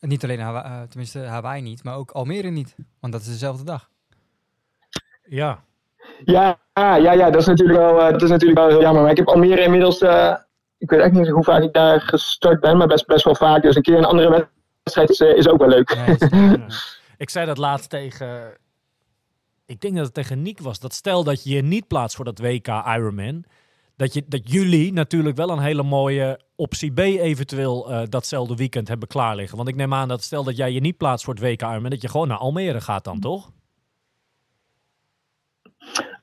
[0.00, 2.76] niet alleen Hawa- eh, tenminste Hawaii niet, maar ook Almere niet.
[3.00, 3.88] Want dat is dezelfde dag.
[5.28, 5.62] Ja,
[6.24, 9.02] Ja, ja, ja, dat is natuurlijk wel, eh, dat is natuurlijk wel heel jammer.
[9.02, 10.34] Maar ik heb Almere inmiddels, eh,
[10.78, 13.62] ik weet echt niet hoe vaak ik daar gestart ben, maar best, best wel vaak.
[13.62, 14.48] Dus een keer een andere
[14.82, 15.96] wedstrijd is, eh, is ook wel leuk.
[17.16, 18.56] Ik zei dat laatst tegen.
[19.66, 20.78] Ik denk dat het tegen Niek was.
[20.78, 23.44] Dat stel dat je je niet plaatst voor dat WK Ironman.
[23.96, 29.08] Dat, je, dat jullie natuurlijk wel een hele mooie optie B eventueel datzelfde weekend hebben
[29.08, 29.56] klaar liggen.
[29.56, 31.90] Want ik neem aan dat stel dat jij je niet plaatst voor het WK Ironman.
[31.90, 33.50] Dat je gewoon naar Almere gaat dan, toch?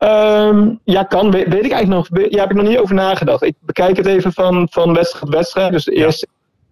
[0.05, 1.31] Ehm, ja, kan.
[1.31, 2.27] Weet, weet ik eigenlijk nog.
[2.29, 3.43] Ja, heb ik nog niet over nagedacht.
[3.43, 5.71] Ik bekijk het even van, van wedstrijd tot wedstrijd.
[5.71, 6.29] Dus eerst is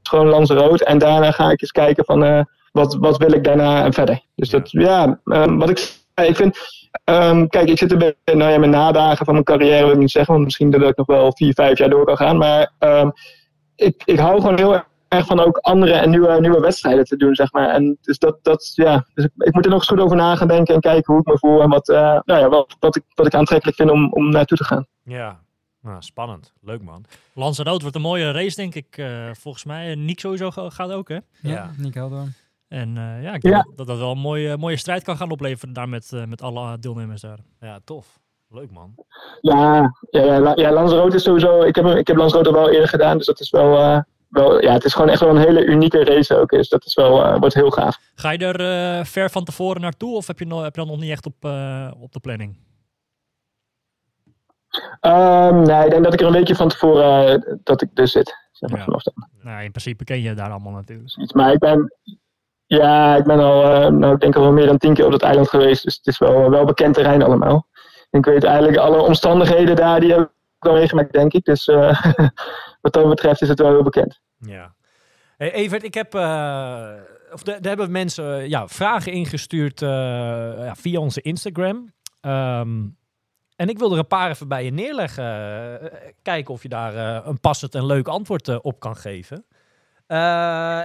[0.09, 0.85] gewoon Lanzarote.
[0.85, 2.41] En daarna ga ik eens kijken van eh,
[2.71, 4.21] wat, wat wil ik daarna verder.
[4.35, 4.57] Dus Ja.
[4.59, 5.77] dat, ja, ehm, wat ik
[6.15, 6.57] zei, ik vind...
[7.03, 9.99] ehm, kijk, ik zit er bij nou ja, mijn nadagen van mijn carrière, wil ik
[9.99, 10.33] niet zeggen.
[10.33, 12.37] Want misschien dat ik nog wel vier, vijf jaar door kan gaan.
[12.37, 12.71] Maar
[13.75, 14.85] ik, ik hou gewoon heel erg
[15.21, 17.69] van ook andere en nieuwe, nieuwe wedstrijden te doen, zeg maar.
[17.69, 20.35] En dus dat, dat ja, dus ik, ik moet er nog eens goed over na
[20.35, 22.95] gaan denken en kijken hoe ik me voel en wat, eh, nou ja, wat, wat,
[22.95, 24.85] ik, wat ik aantrekkelijk vind om, om naartoe te gaan.
[25.03, 25.39] Ja.
[25.81, 26.53] Nou, spannend.
[26.61, 27.05] Leuk man.
[27.33, 28.97] Lanzarote wordt een mooie race, denk ik.
[28.97, 29.95] eh, volgens mij.
[29.95, 31.15] Nick sowieso ga- gaat ook, hè?
[31.15, 31.21] Ja.
[31.41, 32.33] ja, Nick Heldoorn.
[32.67, 33.65] En eh, ja, ik denk Ja.
[33.75, 36.79] dat- dat wel een mooie, mooie strijd kan gaan opleveren daar met, eh, met alle
[36.79, 37.37] deelnemers daar.
[37.59, 38.19] Ja, tof.
[38.49, 38.95] Leuk man.
[39.41, 42.89] Ja, ja, ja, ja Lanzarote is sowieso, ik heb, hem- ik heb Lanzarote wel eerder
[42.89, 43.99] gedaan, dus dat is wel, eh,
[44.33, 46.49] wel ja, het is gewoon echt wel een hele unieke race ook.
[46.49, 47.97] Dus dat is wel, eh, wordt heel gaaf.
[48.15, 48.59] Ga je er
[48.99, 51.25] eh, ver van tevoren naartoe of heb je, nog, heb je dan nog niet echt
[51.25, 52.57] op, eh, op de planning?
[54.99, 58.35] Ehm, nee, ik denk dat ik er een weekje van tevoren, dat ik dus zit.
[58.51, 58.85] Zeg maar, Ja.
[58.85, 59.13] vanaf dan.
[59.41, 61.33] Nou, in principe ken je daar allemaal natuurlijk.
[61.33, 61.93] Maar ik ben,
[62.65, 65.21] ja, ik ben al, nou, ik denk al wel meer dan tien keer op dat
[65.21, 65.83] eiland geweest.
[65.83, 67.67] Dus het is wel, wel bekend terrein allemaal.
[68.09, 71.45] En ik weet eigenlijk alle omstandigheden daar, die heb ik wel meegemaakt, denk ik.
[71.45, 71.65] Dus
[72.83, 74.19] wat dat betreft is het wel heel bekend.
[74.37, 74.73] Ja.
[75.37, 76.13] Hey, Evert, ik heb.
[76.15, 76.91] eh,
[77.31, 81.93] of daar hebben mensen eh, ja, vragen ingestuurd eh, ja, via onze Instagram.
[82.21, 82.81] Ehm,
[83.55, 85.23] en ik wil er een paar even bij je neerleggen.
[86.21, 89.45] kijken of je daar een passend en leuk antwoord op kan geven.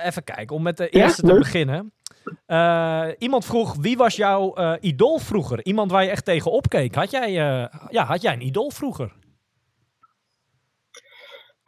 [0.03, 1.93] Even kijken, om met de Ja, eerste te beginnen.
[3.19, 5.65] Iemand vroeg, wie was jouw eh, idool vroeger?
[5.65, 6.95] Iemand waar je echt tegen opkeek.
[6.95, 7.33] Had jij,
[7.91, 9.13] ja, had jij een idool vroeger?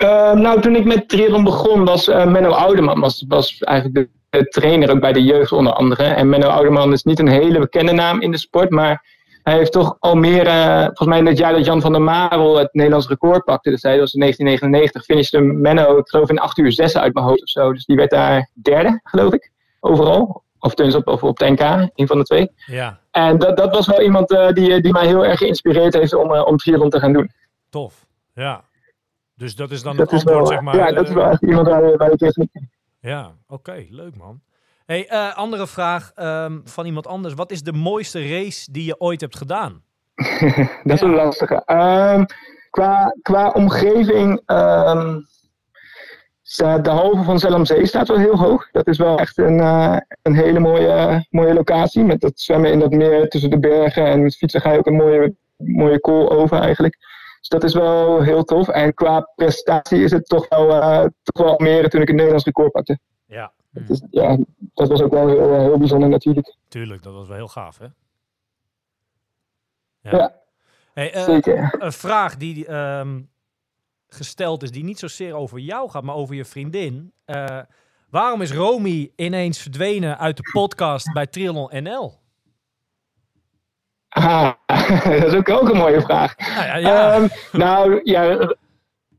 [0.00, 3.98] Ehm, nou, toen ik met triathlon begon, was eh, Menno Oudeman was, was eigenlijk
[4.30, 6.02] de, de trainer ook bij de jeugd onder andere.
[6.04, 9.04] En Menno Oudeman is niet een hele bekende naam in de sport, maar
[9.42, 12.02] hij heeft toch al meer, eh, volgens mij in het jaar dat Jan van der
[12.02, 16.38] Marel het Nederlands record pakte, dus hij was in 1999, finishte Menno, ik geloof in
[16.38, 17.72] 8 uur 6 uit mijn hoofd of zo.
[17.72, 20.42] Dus die werd daar derde, geloof ik, overal.
[20.58, 22.50] Of tenminste op, of op het NK, een van de twee.
[22.66, 26.14] Ja, En dat, dat was wel iemand eh, die, die mij heel erg geïnspireerd heeft
[26.14, 27.30] om, om triathlon te gaan doen.
[27.70, 28.06] tof.
[28.34, 28.68] Ja.
[29.40, 30.76] Dus dat is dan Dat het is antwoord, wel, zeg maar.
[30.76, 32.46] ja, dat is eh, wel echt iemand waar, waar ik echt
[33.00, 34.40] Ja, oké, leuk man.
[34.87, 37.35] Hey, eh, andere vraag ehm, van iemand anders.
[37.35, 39.83] Wat is de mooiste race die je ooit hebt gedaan?
[40.84, 41.62] Dat is een lastige.
[41.64, 42.24] Ehm,
[42.70, 45.18] qua, qua omgeving, ehm,
[46.43, 48.70] staat de halve van Zellamzee staat wel heel hoog.
[48.70, 52.05] Dat is wel echt een, eh, een hele mooie, mooie locatie.
[52.05, 54.07] Met dat zwemmen in dat meer tussen de bergen.
[54.07, 56.97] En met fietsen ga je ook een mooie, mooie kool over eigenlijk.
[57.41, 58.68] Dus dat is wel heel tof.
[58.68, 62.45] En qua prestatie is het toch wel, eh toch wel meer toen ik een Nederlands
[62.45, 62.99] record pakte.
[63.26, 64.38] Ja, Dat, is, ja,
[64.74, 66.57] dat was ook wel heel, eh, heel bijzonder natuurlijk.
[66.68, 67.86] tuurlijk, dat was wel heel gaaf, hè?
[70.03, 70.38] Ja,
[70.93, 71.76] Hey, eh, zeker.
[71.78, 73.20] een vraag die, ehm,
[74.09, 77.12] gesteld is die niet zozeer over jou gaat, maar over je vriendin.
[78.11, 82.19] Waarom is Romy ineens verdwenen uit de podcast bij Triathlon NL?
[84.11, 84.52] Ah,
[85.04, 86.36] dat is ook, ook een mooie vraag.
[86.38, 87.12] Nou ja, ja.
[87.12, 88.54] Ehm, nou, ja.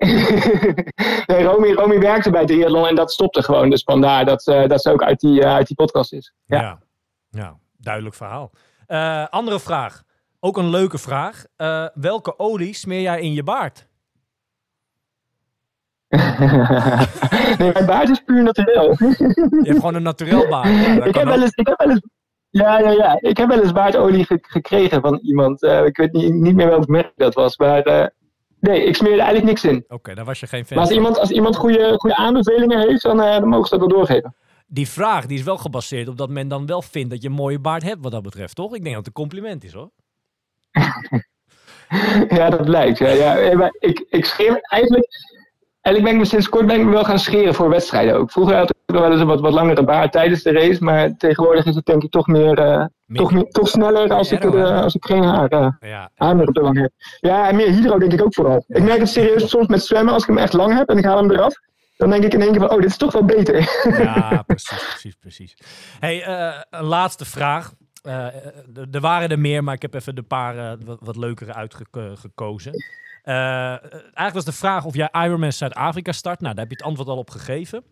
[1.27, 3.69] nee, Romy, Romy werkte bij Triathlon en dat stopte gewoon.
[3.69, 6.33] Dus vandaar dat, eh, dat ze ook uit die, eh, uit die podcast is.
[6.45, 6.61] ja.
[6.61, 6.79] Ja.
[7.29, 7.57] ja.
[7.77, 8.51] duidelijk verhaal.
[8.87, 10.03] Eh, andere vraag.
[10.39, 11.45] Ook een leuke vraag.
[11.93, 13.89] Welke olie smeer jij in je baard?
[17.57, 18.95] nee, mijn baard is puur naturel.
[18.99, 20.67] Je hebt gewoon een naturel baard.
[20.67, 21.41] Ja, ik, kan heb wel ook.
[21.41, 22.01] eens, ik heb wel eens.
[22.51, 23.17] Ja, ja, ja.
[23.21, 25.63] Ik heb wel eens baardolie ge- gekregen van iemand.
[25.63, 27.57] Eh, ik weet niet, niet meer welk merk dat was.
[27.57, 28.07] Maar eh,
[28.59, 29.85] nee, ik smeer er eigenlijk niks in.
[29.87, 33.01] Oké, daar was je geen fan Maar als iemand, als iemand goede, goede aanbevelingen heeft,
[33.01, 34.35] dan, eh, dan mogen ze dat wel doorgeven.
[34.67, 37.33] Die vraag die is wel gebaseerd op dat men dan wel vindt dat je een
[37.33, 38.75] mooie baard hebt wat dat betreft, toch?
[38.75, 39.91] Ik denk dat het een compliment is, hoor.
[42.37, 42.97] ja, dat blijkt.
[42.97, 43.71] Ja, ja.
[43.79, 44.61] Ik, ik scheer me
[45.81, 45.85] eigenlijk.
[45.85, 48.31] Eigenlijk ben ik me sinds kort ben ik me wel gaan scheren voor wedstrijden ook.
[48.31, 50.83] Vroeger had ik wel eens een wat, wat langere baard tijdens de race.
[50.83, 52.57] Maar tegenwoordig is het denk ik toch meer.
[52.59, 54.81] eh, Meer- toch, meer toch sneller als ik, hè?
[54.81, 56.91] als ik geen haar, eh, Ja, haar meer op de wang heb.
[57.19, 58.63] Ja, en meer hydro denk ik ook vooral.
[58.67, 60.13] Ik merk het serieus soms met zwemmen.
[60.13, 61.53] Als ik hem echt lang heb en ik haal hem eraf.
[61.97, 63.55] Dan denk ik in één keer van, oh, dit is toch wel beter.
[64.03, 65.53] ja precies, precies, precies.
[65.99, 67.73] hey, eh, een laatste vraag.
[68.01, 68.33] Eh, eh,
[68.91, 72.71] er- waren er meer, maar ik heb even de paar eh, wat, wat leukere uitgekozen.
[73.23, 76.39] Eigenlijk was de vraag of jij Ironman Zuid-Afrika start.
[76.41, 77.83] Nou, daar heb je het antwoord al op gegeven.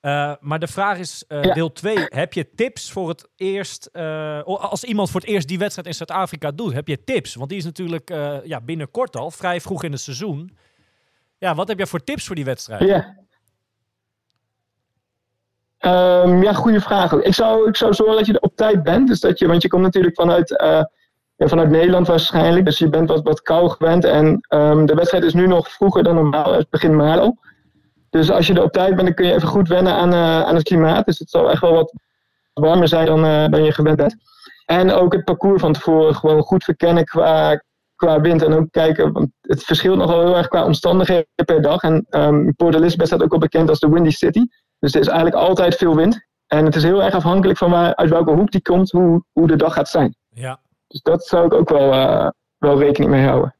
[0.00, 1.54] Eh, maar de vraag is, eh, Ja.
[1.54, 1.96] deel 2.
[2.08, 3.86] Heb je tips voor het eerst...
[3.92, 7.34] eh, als iemand voor het eerst die wedstrijd in Zuid-Afrika doet, heb je tips?
[7.34, 10.56] Want die is natuurlijk eh, ja, binnenkort al, vrij vroeg in het seizoen.
[11.38, 12.82] Ja, wat heb jij voor tips voor die wedstrijd?
[12.82, 13.16] Ja.
[15.78, 17.12] Ehm, ja, goede vraag.
[17.12, 19.08] Ik zou, ik zou zorgen dat je er op tijd bent.
[19.08, 20.82] Dus dat je, want je komt natuurlijk vanuit, eh,
[21.38, 22.64] ja, vanuit Nederland waarschijnlijk.
[22.64, 24.04] Dus je bent wat, wat kou gewend.
[24.04, 26.52] En ehm, de wedstrijd is nu nog vroeger dan normaal.
[26.52, 27.38] Het begint maart al.
[28.10, 30.42] Dus als je er op tijd bent, dan kun je even goed wennen aan, eh,
[30.42, 31.06] aan het klimaat.
[31.06, 31.92] Dus het zal echt wel wat
[32.52, 34.16] warmer zijn dan, eh, dan je gewend bent.
[34.66, 37.62] En ook het parcours van tevoren gewoon goed verkennen qua,
[37.94, 38.42] qua wind.
[38.42, 41.82] En ook kijken, want het verschilt nogal heel erg qua omstandigheden per dag.
[41.82, 44.44] En ehm, Port Elizabeth staat ook wel bekend als de Windy City.
[44.78, 46.26] Dus er is eigenlijk altijd veel wind.
[46.46, 49.46] En het is heel erg afhankelijk van waar, uit welke hoek die komt, hoe, hoe
[49.46, 50.16] de dag gaat zijn.
[50.28, 50.60] Ja.
[50.88, 53.54] Dus dat zou ik ook wel, eh, wel rekening mee houden.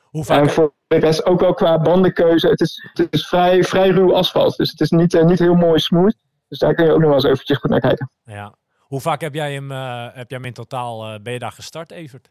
[0.00, 2.48] Hoe vaak, En voor de rest ook wel qua bandenkeuze.
[2.48, 4.56] Het is, het is vrij, vrij ruw asfalt.
[4.56, 6.16] Dus het is niet, eh, niet heel mooi smooth.
[6.48, 8.10] Dus daar kun je ook nog wel eens eventjes goed naar kijken.
[8.24, 8.54] Ja.
[8.78, 11.90] Hoe vaak heb jij hem, eh, heb jij hem in totaal, ben je daar gestart,
[11.90, 12.28] Evert?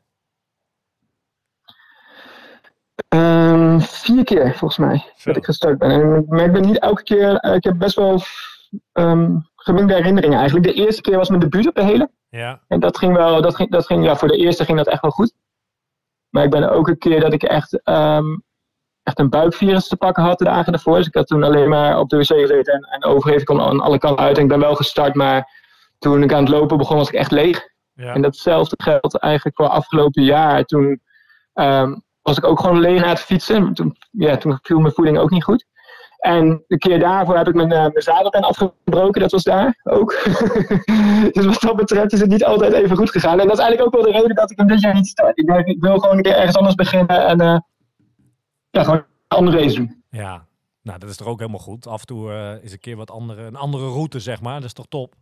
[3.08, 5.30] Ehm, vier keer volgens mij Zo.
[5.30, 5.92] dat ik gestart ben.
[5.92, 7.44] En, maar ik ben niet elke keer.
[7.54, 8.22] ik heb best wel
[8.92, 10.68] ehm gemengde herinneringen eigenlijk.
[10.68, 12.10] De eerste keer was mijn debuut op de hele.
[12.32, 12.62] Ja.
[12.68, 13.42] En dat ging wel.
[13.42, 15.34] Dat ging, dat ging, ja, voor de eerste ging dat echt wel goed.
[16.30, 18.38] Maar ik ben ook een keer dat ik echt, ehm,
[19.04, 20.98] echt een buikvirus te pakken had de dagen ervoor.
[20.98, 23.80] Dus ik had toen alleen maar op de wc gezeten en, en overgeven kon aan
[23.80, 24.38] alle kanten uit.
[24.38, 25.50] En ik ben wel gestart, maar
[26.00, 27.70] toen ik aan het lopen begon was ik echt leeg.
[27.94, 28.14] Ja.
[28.14, 30.64] En datzelfde geldt eigenlijk voor afgelopen jaar.
[30.64, 31.02] Toen
[31.54, 33.74] ehm, was ik ook gewoon leeg aan het fietsen.
[33.74, 35.66] Toen, ja, toen viel mijn voeding ook niet goed.
[36.22, 39.22] En de keer daarvoor heb ik mijn, uh, mijn zadelpen afgebroken.
[39.22, 40.12] Dat was daar ook.
[41.32, 43.40] dus wat dat betreft is het niet altijd even goed gegaan.
[43.40, 45.38] En dat is eigenlijk ook wel de reden dat ik hem dit jaar niet start.
[45.38, 47.26] Ik, ik wil gewoon een keer ergens anders beginnen.
[47.28, 47.58] En eh,
[48.70, 50.04] ja, gewoon een andere race doen.
[50.10, 50.50] ja.
[50.84, 51.88] Nou, dat is toch ook helemaal goed.
[51.88, 54.56] Af en toe eh, is een keer wat andere, een andere route, zeg maar.
[54.56, 55.16] Dat is toch top?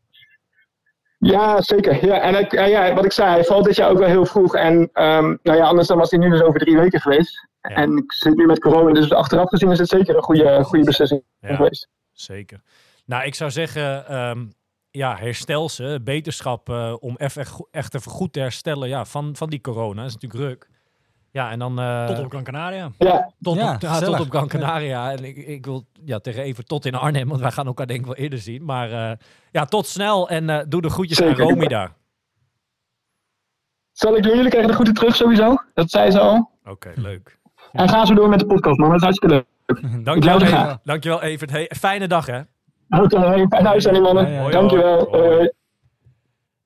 [1.20, 2.06] Ja, zeker.
[2.06, 4.26] Ja, en ik, eh, ja, wat ik zei, hij valt dit jaar ook wel heel
[4.26, 4.56] vroeg.
[4.56, 7.48] En ehm, nou ja, anders dan was hij nu dus over drie weken geweest.
[7.62, 7.76] Ja.
[7.76, 10.86] En ik zit nu met corona, dus achteraf gezien is het zeker een goede, goede
[10.86, 11.56] beslissing Ja.
[11.56, 11.88] geweest.
[12.12, 12.62] Zeker.
[13.06, 14.46] Nou, ik zou zeggen, ehm,
[14.92, 16.00] ja, herstel ze.
[16.04, 17.38] Beterschap eh, om echt
[17.72, 20.02] echt even goed te herstellen ja, van, van die corona.
[20.02, 20.68] Dat is natuurlijk ruk.
[21.32, 21.80] Ja, en dan...
[21.80, 22.92] eh, Tot op Gran Canaria.
[22.98, 25.12] Ja, Tot, Ja, op, ja, tot op Gran Canaria.
[25.12, 28.00] En ik, ik wil ja, tegen even tot in Arnhem, want wij gaan elkaar denk
[28.00, 28.66] ik wel eerder zien.
[28.66, 29.18] Maar eh,
[29.52, 31.36] ja, tot snel en eh, doe de groetjes aan.
[31.36, 31.92] Romy daar.
[33.92, 34.36] zal ik doen.
[34.36, 35.56] Jullie krijgen de groeten terug sowieso.
[35.74, 36.50] Dat zei ze al.
[36.66, 37.38] Oké, leuk.
[37.72, 38.88] En ga zo door met de podcast, man.
[38.90, 39.46] Dat is hartstikke leuk.
[40.06, 40.78] Dankjewel, Evert.
[40.84, 41.52] Dankjewel Evert.
[41.52, 42.40] Hey, fijne dag hè.
[42.90, 44.52] Oké, okay, fijne uitzending, mannen.
[44.52, 45.08] Dankjewel.
[45.10, 45.52] Hoi.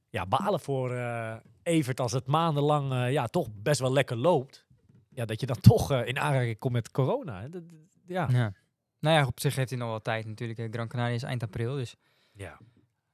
[0.09, 1.33] Ja, balen voor eh,
[1.63, 4.65] Evert als het maandenlang eh, ja, toch best wel lekker loopt.
[5.09, 7.41] Ja, dat je dan toch eh, in aanraking komt met corona.
[7.41, 7.49] Hè.
[7.49, 7.63] Dat-
[8.05, 8.27] ja.
[8.31, 8.53] Ja.
[8.99, 10.59] Nou ja, op zich heeft hij nog wel tijd natuurlijk.
[10.59, 10.67] hè.
[10.71, 11.95] Gran Canaria is eind april, dus
[12.31, 12.57] ja.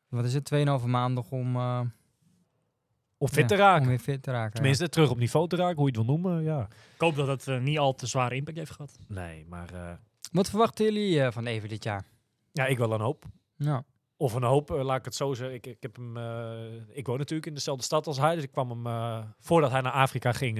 [0.07, 0.51] wat is het?
[0.81, 1.81] 2,5 maand nog om, eh,
[3.17, 3.81] Om fit ja, te raken.
[3.81, 4.53] om weer fit te raken.
[4.53, 6.43] Tenminste, terug op niveau te raken, hoe je het wil noemen.
[6.43, 6.61] Ja.
[6.93, 8.97] Ik hoop dat het eh, niet al te zware impact heeft gehad.
[9.07, 9.91] Nee, maar eh.
[10.31, 12.05] Wat verwachten jullie eh, van Even dit jaar?
[12.51, 13.23] ja, ik wel een hoop.
[13.55, 13.83] Ja.
[14.21, 15.55] Of een hoop, eh, laat ik het zo zeggen.
[15.55, 18.35] Ik, ik, heb hem, eh, ik woon natuurlijk in dezelfde stad als hij.
[18.35, 20.57] Dus ik kwam hem, eh, voordat hij naar Afrika ging,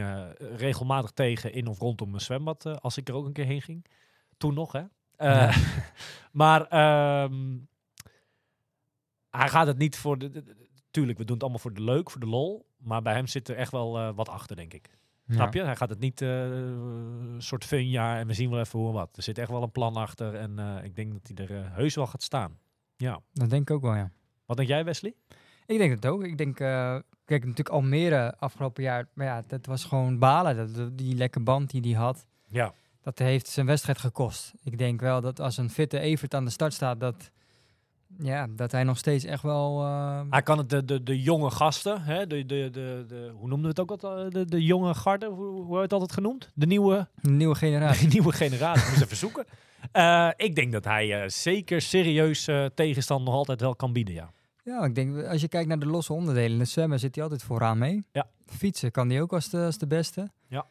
[0.55, 2.82] regelmatig tegen in of rondom mijn zwembad.
[2.82, 3.86] als ik er ook een keer heen ging.
[4.38, 4.82] toen nog, hè.
[6.32, 7.57] Maar ehm,
[9.30, 11.84] hij gaat het niet voor de, de- de- Tuurlijk, we doen het allemaal voor de
[11.84, 12.66] leuk, voor de lol.
[12.78, 14.89] Maar bij hem zit er echt wel wat achter, denk ik.
[15.26, 15.34] Ja.
[15.34, 15.64] Snap je?
[15.64, 19.18] Hij gaat het niet een soort funjaar en we zien wel even hoe en wat.
[19.18, 22.07] Er zit echt wel een plan achter en ik denk dat hij er heus wel
[22.07, 22.57] gaat staan.
[22.99, 23.19] Ja.
[23.33, 24.11] Dat denk ik ook wel, ja.
[24.45, 25.13] Wat denk jij, Wesley?
[25.65, 26.23] Ik denk het ook.
[26.23, 26.67] Ik denk, eh,
[27.25, 30.73] kijk, natuurlijk Almere afgelopen jaar, maar ja, dat was gewoon balen.
[30.73, 32.73] Dat, die lekke band die hij had, Ja.
[33.01, 34.53] dat heeft zijn wedstrijd gekost.
[34.63, 37.29] Ik denk wel dat als een fitte Evert aan de start staat, dat,
[38.17, 39.81] ja, dat hij nog steeds echt wel...
[39.83, 43.47] eh, Hij kan het de, de, de jonge gasten, hè, de, de, de, de, hoe
[43.47, 44.29] noemden we het ook al?
[44.29, 46.51] De, de jonge garde, hoe, hoe hebben we het altijd genoemd?
[46.53, 48.05] De nieuwe, een nieuwe generatie.
[48.07, 48.83] de nieuwe generatie.
[48.83, 49.45] Ik moest even zoeken.
[49.91, 54.13] Eh, ik denk dat hij eh, zeker serieus eh, tegenstand nog altijd wel kan bieden,
[54.13, 54.32] ja.
[54.63, 57.23] Ja, ik denk, als je kijkt naar de losse onderdelen, in het zwemmen zit hij
[57.23, 58.05] altijd vooraan mee.
[58.11, 58.30] Ja.
[58.45, 60.30] Fietsen kan hij ook als de, als de beste.
[60.47, 60.65] Ja.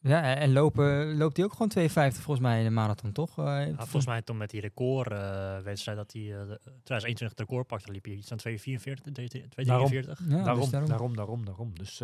[0.00, 3.36] Ja, en, en lopen loopt hij ook gewoon 2,50 volgens mij in de marathon, toch?
[3.36, 8.04] Ja, volgens mij toen met die recordwedstrijd dat hij de 2021 het record pakte, liep
[8.04, 9.64] hij iets aan 2,44, 2,43.
[9.64, 9.92] Daarom.
[9.92, 10.02] Ja,
[10.42, 11.16] daarom, dus daarom, daarom.
[11.16, 12.02] daarom, daarom, Dus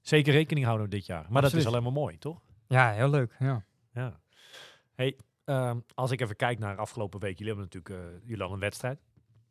[0.00, 1.26] zeker rekening houden dit jaar.
[1.28, 2.40] Maar dat is alleen maar mooi, toch?
[2.66, 3.36] Ja, heel leuk.
[3.38, 3.64] Ja.
[3.92, 4.20] Ja.
[5.00, 8.54] Hey, ehm, als ik even kijk naar afgelopen week, jullie hebben natuurlijk eh, jullie hadden
[8.54, 9.00] een wedstrijd.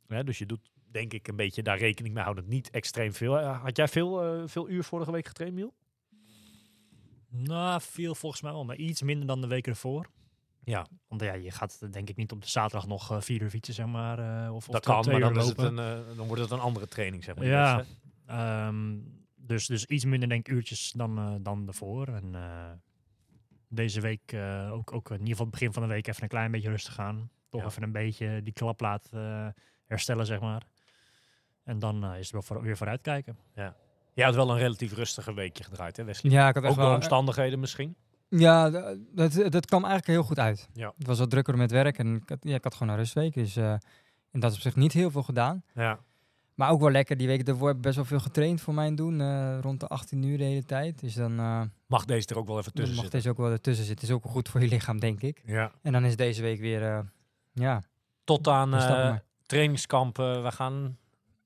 [0.07, 2.47] Hè, dus je doet denk ik een beetje daar rekening mee houden.
[2.47, 3.39] Niet extreem veel.
[3.39, 5.73] Eh, had jij veel, eh, veel uur vorige week getraind, Miel?
[7.29, 10.09] Nou, veel volgens mij wel, maar iets minder dan de week ervoor.
[10.63, 13.73] Ja, Want ja, je gaat denk ik niet op de zaterdag nog vier uur fietsen,
[13.73, 14.51] zeg maar.
[14.51, 15.75] of, dat kan, maar dan, is het een,
[16.15, 17.45] dan wordt het een andere training, zeg maar.
[17.45, 17.77] Ja.
[17.77, 17.87] Dus.
[18.25, 18.97] Ehm,
[19.35, 22.07] dus, dus iets minder denk ik uurtjes dan, dan daarvoor.
[22.07, 22.35] En
[23.69, 26.29] deze week eh, ook, ook in ieder geval het begin van de week even een
[26.29, 27.29] klein beetje rustig gaan.
[27.49, 27.67] Toch Ja.
[27.67, 30.63] even een beetje die klap laten eh, herstellen, zeg maar.
[31.63, 33.37] En dan eh, is het wel voor, weer vooruitkijken.
[34.13, 36.31] Jij had wel een relatief rustige weekje gedraaid, hè Wesley?
[36.31, 36.95] ja, ik had echt Ook door wel...
[36.95, 37.95] omstandigheden misschien?
[38.29, 38.69] Ja,
[39.13, 40.69] dat, dat kwam eigenlijk heel goed uit.
[40.73, 40.93] Ja.
[40.97, 43.33] Het was wat drukker met werk en ik had, ja, ik had gewoon een rustweek.
[43.33, 43.75] Dus uh,
[44.31, 45.63] in dat opzicht niet heel veel gedaan.
[45.73, 45.99] Ja.
[46.59, 47.17] Maar ook wel lekker.
[47.17, 49.19] Die weken daarvoor heb ik best wel veel getraind voor mijn doen.
[49.19, 50.99] Uh, rond de 18 uur de hele tijd.
[50.99, 53.19] Dus dan uh, mag deze er ook wel even tussen mag zitten.
[53.19, 54.07] deze ook wel ertussen zitten.
[54.07, 55.41] Is ook wel goed voor je lichaam, denk ik.
[55.45, 55.71] Ja.
[55.81, 56.99] En dan is deze week weer, uh,
[57.53, 57.83] ja.
[58.23, 60.17] Tot aan uh, trainingskamp.
[60.17, 60.97] we gaan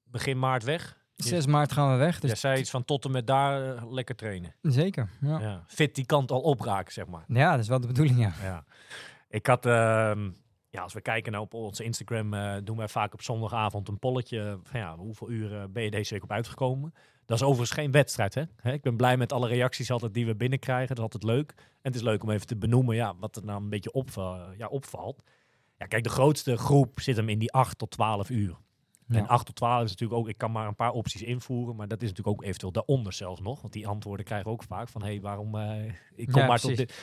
[0.03, 0.97] begin maart weg.
[1.15, 2.19] 6 maart gaan we weg.
[2.19, 4.55] Dus Jij zei iets van tot en met daar lekker trainen.
[4.61, 5.39] Zeker, ja.
[5.39, 5.63] ja.
[5.67, 7.23] Fit die kant al opraken, zeg maar.
[7.27, 8.33] Ja, dat is wel de bedoeling, ja.
[8.43, 8.63] ja.
[9.29, 10.11] Ik had, uh,
[10.73, 13.99] ja, als we kijken naar op onze Instagram, uh, doen wij vaak op zondagavond een
[13.99, 16.93] polletje van ja, hoeveel uur ben je deze week op uitgekomen?
[17.25, 18.43] Dat is overigens geen wedstrijd, hè?
[18.55, 18.73] hè?
[18.73, 20.87] Ik ben blij met alle reacties altijd die we binnenkrijgen.
[20.87, 21.53] Dat is altijd leuk.
[21.57, 24.09] En het is leuk om even te benoemen ja, wat er nou een beetje op,
[24.57, 25.23] ja, opvalt.
[25.77, 28.57] Ja, kijk, de grootste groep zit hem in die 8 tot 12 uur.
[29.07, 29.17] Ja.
[29.17, 31.87] En 8 tot 12 is natuurlijk ook, ik kan maar een paar opties invoeren, maar
[31.87, 33.61] dat is natuurlijk ook eventueel daaronder zelfs nog.
[33.61, 36.47] Want die antwoorden krijgen we ook vaak van, hé, hey, waarom, uh, ik kom ja,
[36.47, 36.93] maar tot dit.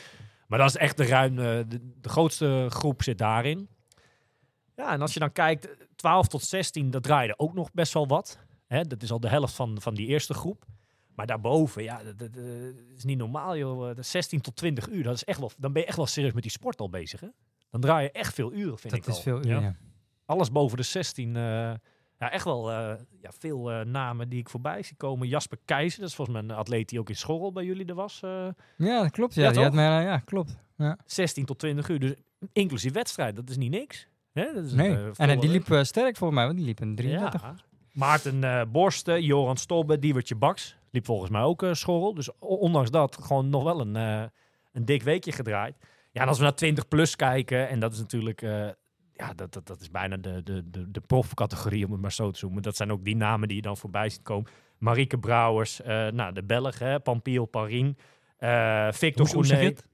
[0.51, 1.65] Maar dat is echt de ruim, de,
[2.01, 3.69] de, grootste groep zit daarin.
[4.77, 8.07] Ja, en als je dan kijkt, 12 tot 16, dat draaide ook nog best wel
[8.07, 8.39] wat.
[8.67, 10.65] Hè, dat is al de helft van, van die eerste groep.
[11.15, 12.45] Maar daarboven, ja, dat, dat, dat
[12.97, 13.97] is niet normaal, joh.
[14.01, 16.43] 16 tot 20 uur, dat is echt wel, dan ben je echt wel serieus met
[16.43, 17.29] die sport al bezig, hè?
[17.71, 19.17] Dan draai je echt veel uren, vind dat ik al.
[19.17, 19.61] is veel uren, ja.
[19.61, 19.77] ja.
[20.25, 21.73] Alles boven de 16, uh,
[22.21, 25.29] ja, echt wel uh, ja, veel uh, namen die ik voorbij zie komen.
[25.29, 27.95] Jasper Keizer, dat is volgens mij een atleet die ook in Schorrel bij jullie er
[27.95, 28.21] was.
[28.25, 29.35] Uh, ja, dat klopt.
[29.35, 30.57] Ja, ja, die had mij, ja klopt.
[30.77, 30.99] Ja.
[31.05, 32.15] 16 tot 20 uur, dus
[32.53, 34.09] inclusief wedstrijd, dat is niet niks.
[34.33, 34.53] Hè?
[34.55, 37.43] Dat is nee, een, en die liep sterk volgens mij, want die liep een 33.
[37.43, 37.55] Ja.
[37.93, 40.77] Maarten Borsten, Joran Stolbe, Diewertje Baks.
[40.91, 42.15] Liep volgens mij ook schorrel.
[42.15, 43.95] Dus ondanks dat gewoon nog wel een,
[44.73, 45.77] een dik weekje gedraaid.
[46.13, 48.43] Ja, en als we naar 20 plus kijken, en dat is natuurlijk...
[48.43, 48.69] Uh,
[49.21, 52.31] ja, dat, dat, dat is bijna de, de, de, de profcategorie, om het maar zo
[52.31, 52.63] te noemen.
[52.63, 54.51] Dat zijn ook die namen die je dan voorbij ziet komen.
[54.79, 55.81] Marieke Brouwers,
[56.13, 57.97] nou, de Belg, hè, Pampiel Parin,
[58.91, 59.89] Victor Groenet.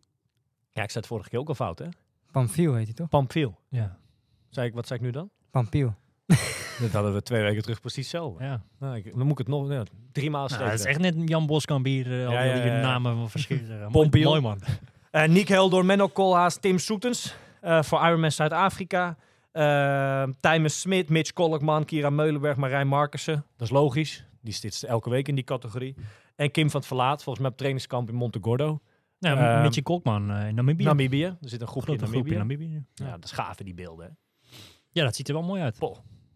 [0.73, 1.87] Ja, ik zei het vorige keer ook al fout, hè?
[2.33, 3.09] Pampiel heet hij toch?
[3.09, 3.59] Pampiel.
[3.69, 3.99] Ja.
[4.49, 5.31] Zei ik, wat zei ik nu dan?
[5.51, 5.95] Pampiel.
[6.81, 8.37] Dat hadden we twee weken terug precies zo.
[8.39, 8.63] Ja.
[8.79, 11.15] Nou, ik, dan moet ik het nog ja, drie maal nou, Het is echt net
[11.25, 12.81] Jan Boskambier, uh, al ja, die ja, ja.
[12.81, 13.87] namen van verschillende.
[13.93, 14.29] Pompiel.
[14.29, 14.61] Mooi man.
[15.13, 17.46] Uh, Nick Helder, Menno Koolhaas, Tim Soetens uh,
[17.81, 19.17] voor Ironman Zuid-Afrika.
[19.53, 23.45] Uh, Tijmen Smit, Mitch Kolkman, Kira Meulenberg, Marijn Markussen.
[23.57, 24.25] Dat is logisch.
[24.41, 25.95] Die zit elke week in die categorie.
[26.35, 28.81] En Kim van het Verlaat, volgens mij op trainingskamp in Montegordo.
[29.19, 30.85] Ja, uh, Mitchie Kolkman in Namibië.
[30.85, 31.25] Namibië.
[31.25, 32.19] Er zit een groepje in Namibië.
[32.19, 32.85] Groepje in Namibië.
[32.95, 33.07] Ja.
[33.07, 34.07] ja, dat is gaaf die beelden.
[34.07, 34.13] Hè?
[34.91, 35.79] Ja, dat ziet er wel mooi uit.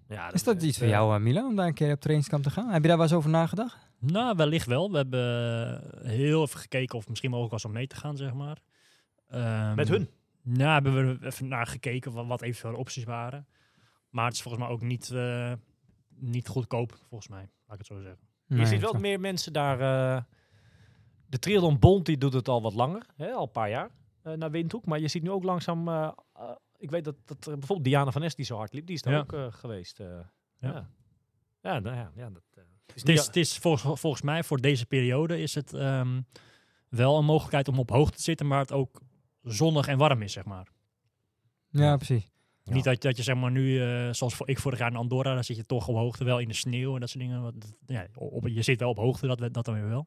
[0.09, 2.43] Ja, dat is dat iets voor jou, uh, Milo, om daar een keer op trainingskamp
[2.43, 2.69] te gaan?
[2.71, 3.89] Heb je daar wel eens over nagedacht?
[3.99, 4.91] Nou, wellicht wel.
[4.91, 8.59] We hebben heel even gekeken of misschien mogelijk was om mee te gaan, zeg maar.
[9.35, 10.09] Um, Met hun?
[10.43, 13.47] Nou, hebben we even naar gekeken wat, wat eventueel opties waren.
[14.11, 15.53] Maar het is volgens mij ook niet, uh,
[16.09, 17.41] niet goedkoop, volgens mij.
[17.41, 18.21] Laat ik het zo zeggen.
[18.47, 19.81] Nee, je ziet wel meer mensen daar...
[20.17, 20.23] Uh,
[21.27, 23.91] de Triathlon Bond die doet het al wat langer, hè, al een paar jaar.
[24.23, 24.85] eh, naar Windhoek.
[24.87, 25.89] Maar je ziet nu ook langzaam...
[25.89, 28.87] eh, eh, ik weet dat, dat eh, bijvoorbeeld Diana van Est die zo hard liep,
[28.87, 29.19] die is daar Ja.
[29.21, 30.01] ook eh, geweest.
[30.01, 30.07] eh.
[30.59, 30.69] ja.
[30.73, 30.91] Ja.
[31.63, 32.63] Ja, nou ja, ja, dat eh,
[32.95, 36.21] is Het is, het is volgens, volgens mij voor deze periode is het ehm,
[36.89, 39.01] wel een mogelijkheid om op hoogte te zitten, maar het ook
[39.43, 40.69] zonnig en warm is, zeg maar.
[41.71, 42.31] Ja, precies.
[42.63, 42.75] Ja.
[42.75, 45.35] Niet dat, dat je zeg maar nu, eh, zoals voor, ik vorig jaar in Andorra,
[45.35, 47.43] dan zit je toch op hoogte wel in de sneeuw en dat soort dingen.
[47.43, 47.55] Wat,
[47.87, 50.07] ja, op, je zit wel op hoogte, dat, dat dan weer wel.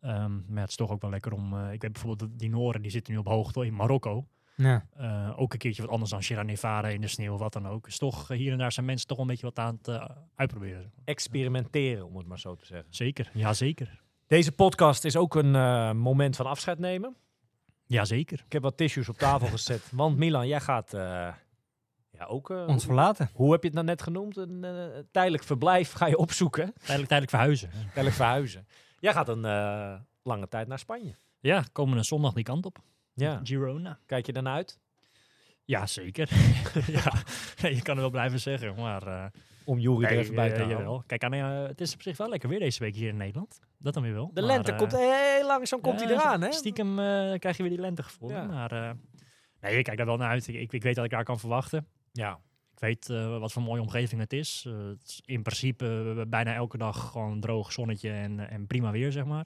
[0.00, 2.82] Ehm, maar het is toch ook wel lekker om, eh, ik weet bijvoorbeeld die Noren,
[2.82, 4.26] die zitten nu op hoogte in Marokko.
[4.56, 4.86] Ja.
[4.96, 7.68] Eh, ook een keertje wat anders dan Sierra Nevada in de sneeuw of wat dan
[7.68, 7.84] ook.
[7.84, 10.00] Dus toch, hier en daar zijn mensen toch wel een beetje wat aan het
[10.34, 10.92] uitproberen.
[11.04, 12.86] experimenteren, om het maar zo te zeggen.
[12.90, 14.02] Zeker, ja zeker.
[14.32, 17.16] Deze podcast is ook een eh, moment van afscheid nemen.
[17.92, 18.42] Ja zeker.
[18.46, 19.88] Ik heb wat tissues op tafel gezet.
[19.90, 21.00] Want Milan, jij gaat eh,
[22.10, 22.50] ja, ook...
[22.50, 23.30] eh, Ons verlaten.
[23.34, 24.36] hoe heb je het nou net genoemd?
[24.36, 26.64] Een eh, tijdelijk verblijf ga je opzoeken.
[26.74, 27.70] Tijdelijk, tijdelijk verhuizen.
[27.70, 28.66] Tijdelijk verhuizen.
[29.00, 31.14] Jij gaat een eh, lange tijd naar Spanje.
[31.40, 32.78] Ja, komende zondag die kant op.
[33.14, 33.40] Ja.
[33.44, 33.98] Girona.
[34.06, 34.80] Kijk je daarna uit?
[35.64, 36.28] Ja, zeker.
[36.96, 37.12] ja,
[37.68, 39.30] je kan er wel blijven zeggen, maar...
[39.62, 40.78] eh, Om Jury er even bij te eh, houden.
[40.78, 41.02] jawel.
[41.06, 43.60] Kijk, aan, eh, het is op zich wel lekker weer deze week hier in Nederland.
[43.78, 44.26] Dat dan weer wel.
[44.34, 46.52] De Maar, lente eh, komt heel langzaam komt ja, hij eraan, hè?
[46.52, 48.30] Stiekem eh, krijg je weer die lentegevoel.
[48.30, 48.44] Ja.
[48.44, 48.90] Maar eh,
[49.60, 50.48] nee, ik kijk daar wel naar uit.
[50.48, 51.86] Ik, ik, ik weet dat ik daar kan verwachten.
[52.12, 52.38] Ja.
[52.72, 54.64] Ik weet eh, wat voor mooie omgeving het is.
[54.66, 58.90] Eh, het is in principe eh, bijna elke dag gewoon droog zonnetje en, en prima
[58.90, 59.44] weer, zeg maar.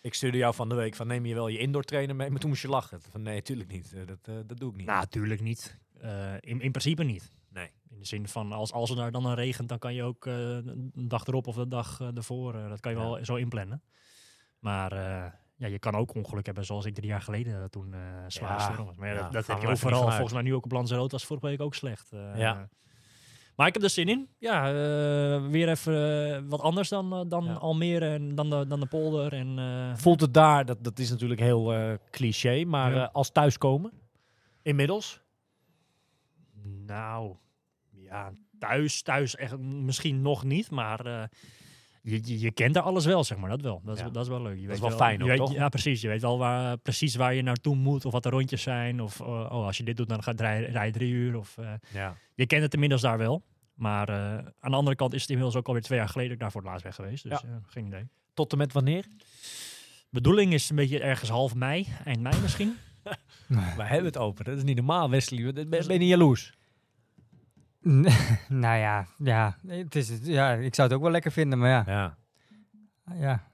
[0.00, 2.30] Ik stuurde jou van de week van neem je wel je indoor trainer mee?
[2.30, 3.00] Maar toen moest je lachen.
[3.10, 3.92] Van nee, tuurlijk niet.
[3.94, 4.86] Eh, dat, eh, dat doe ik niet.
[4.86, 5.78] Nou, natuurlijk niet.
[6.00, 7.32] Eh, in, in principe niet.
[7.94, 10.26] In de zin van, als, als er daar dan een regent, dan kan je ook
[10.26, 13.04] eh, een dag erop of de dag eh, ervoor, eh, dat kan je Ja.
[13.04, 13.82] wel zo inplannen.
[14.58, 17.94] Maar eh, ja, je kan ook ongeluk hebben zoals ik drie jaar geleden eh, toen
[17.94, 18.96] eh zwaar Ja, storm was.
[18.96, 20.02] Maar ja, dat, dat heb je overal.
[20.10, 22.12] Volgens mij nu ook op Lanzarote was vorige week ook slecht.
[22.12, 22.36] eh.
[22.38, 22.68] Ja.
[23.56, 24.28] Maar ik heb er zin in.
[24.38, 25.94] Ja, eh, weer even
[26.34, 27.52] eh, wat anders dan, eh, dan Ja.
[27.52, 29.32] Almere en dan de, dan de polder.
[29.32, 33.02] En, eh, Voelt het daar, dat, dat is natuurlijk heel eh, cliché, maar Ja.
[33.06, 33.92] eh, als thuiskomen?
[34.62, 35.20] Inmiddels?
[36.86, 37.36] Nou,
[38.14, 41.22] ja, thuis, thuis echt misschien nog niet, maar eh,
[42.02, 43.50] je, je, je kent daar alles wel, zeg maar.
[43.50, 43.80] Dat wel.
[43.84, 44.08] Dat is, Ja.
[44.10, 44.60] dat is wel leuk.
[44.60, 45.52] Je weet wel fijn ook, weet- toch?
[45.52, 46.00] Ja, precies.
[46.00, 49.00] Je weet wel waar, precies waar je naartoe moet of wat de rondjes zijn.
[49.02, 51.36] Of oh, oh, als je dit doet, dan gaat rij, rij drie uur.
[51.36, 52.16] Of, eh, Ja.
[52.34, 53.42] je kent het inmiddels daar wel.
[53.74, 56.36] Maar eh, aan de andere kant is het inmiddels ook alweer twee jaar geleden dat
[56.36, 57.22] ik daar voor het laatst ben geweest.
[57.28, 57.60] Dus Ja.
[57.66, 58.08] geen idee.
[58.34, 59.04] Tot en met wanneer?
[60.10, 62.76] Bedoeling is een beetje ergens half mei, eind mei misschien.
[63.76, 64.44] We hebben het open.
[64.44, 65.52] Dat is niet normaal, Wesley.
[65.52, 66.52] Ben, ben je niet jaloers?
[68.48, 71.82] nou ja, ja, het is, ja, ik zou het ook wel lekker vinden, maar ja,
[71.86, 72.16] Ja.
[73.14, 73.52] ja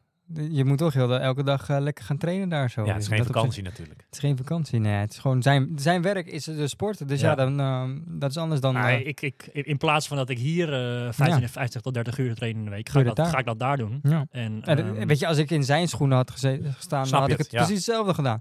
[0.50, 2.80] je moet toch heel de- elke dag eh, lekker gaan trainen daar zo.
[2.84, 4.00] Ja, het is Dus geen dat vakantie natuurlijk.
[4.00, 4.92] Het is geen vakantie, nee.
[4.92, 7.08] Het is gewoon zijn, zijn werk is de sport.
[7.08, 7.34] Dus ja, Ja.
[7.34, 8.72] dan, ehm, dat is anders dan...
[8.74, 10.72] Maar eh, ik, ik, in plaats van dat ik hier
[11.06, 13.58] eh 55 tot 30 uur train in de week, ga ik, dat, ga ik dat
[13.58, 14.00] daar doen.
[14.02, 14.26] ja.
[14.30, 17.38] En, Ja, ehm, weet je, als ik in zijn schoenen had gestaan, dan had ik
[17.38, 17.56] het ja.
[17.58, 18.40] precies hetzelfde gedaan.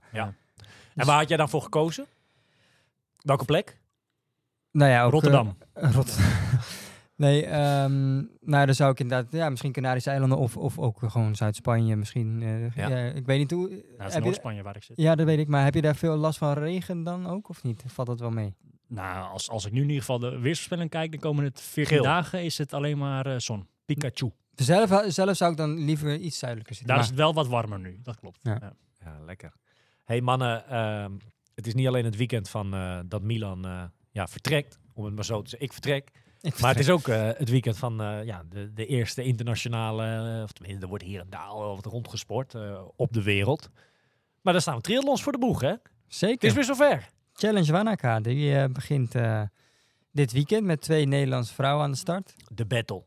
[0.95, 2.05] En waar had jij dan voor gekozen?
[3.21, 3.78] Welke plek?
[4.71, 5.57] Nou ja, ook, Rotterdam.
[5.73, 6.25] eh, Rotterdam.
[7.15, 11.35] nee, ehm, nou dan zou ik inderdaad, ja, misschien Canarische eilanden of, of ook gewoon
[11.35, 12.41] Zuid-Spanje misschien.
[12.43, 12.89] eh, Ja.
[12.89, 12.97] ja.
[13.11, 13.67] ik weet niet hoe.
[13.69, 14.97] Nou, het is heb je, Noord-Spanje waar ik zit.
[14.97, 15.47] ja, dat weet ik.
[15.47, 17.83] Maar heb je daar veel last van regen dan ook of niet?
[17.87, 18.55] Valt dat wel mee?
[18.87, 22.03] Nou, als, als ik nu in ieder geval de weersvoorspelling kijk, de komende 14 Geel.
[22.03, 23.67] dagen is het alleen maar eh, zon.
[23.85, 24.31] Pikachu.
[24.55, 26.93] Zelf, zelf zou ik dan liever iets zuidelijker zitten.
[26.95, 28.39] Daar is het wel wat warmer nu, dat klopt.
[28.41, 28.57] Ja.
[28.61, 28.73] Ja.
[29.03, 29.53] Ja, lekker.
[30.03, 31.11] hey mannen, ehm,
[31.55, 35.15] het is niet alleen het weekend van eh, dat Milan eh, ja, vertrekt, om het
[35.15, 35.67] maar zo te zeggen.
[35.67, 36.11] Ik vertrek.
[36.41, 40.35] Ik Maar het is ook eh, het weekend van eh, ja, de, de eerste internationale,
[40.37, 42.55] eh, of tenminste, er wordt hier en daar al wat rondgesport
[42.95, 43.69] op de wereld.
[44.41, 45.69] Maar daar staan we triathlons voor de boeg, hè?
[45.69, 46.47] Het Zeker.
[46.47, 47.09] is weer zover.
[47.33, 49.15] Challenge Wanaka, die begint
[50.11, 52.35] dit weekend met twee Nederlandse vrouwen aan de start.
[52.53, 53.03] De battle.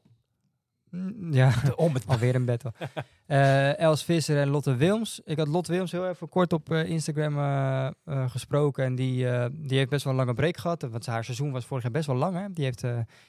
[0.92, 2.72] Mm, Ja, het alweer een battle.
[3.26, 5.20] Eh, Els Visser en Lotte Wilms.
[5.24, 8.84] Ik had Lotte Wilms heel even kort op eh, Instagram eh, gesproken.
[8.84, 9.16] En die,
[9.50, 10.82] die heeft best wel een lange break gehad.
[10.82, 12.36] Want haar seizoen was vorig jaar best wel lang.
[12.36, 12.52] Hè?
[12.52, 12.82] Die heeft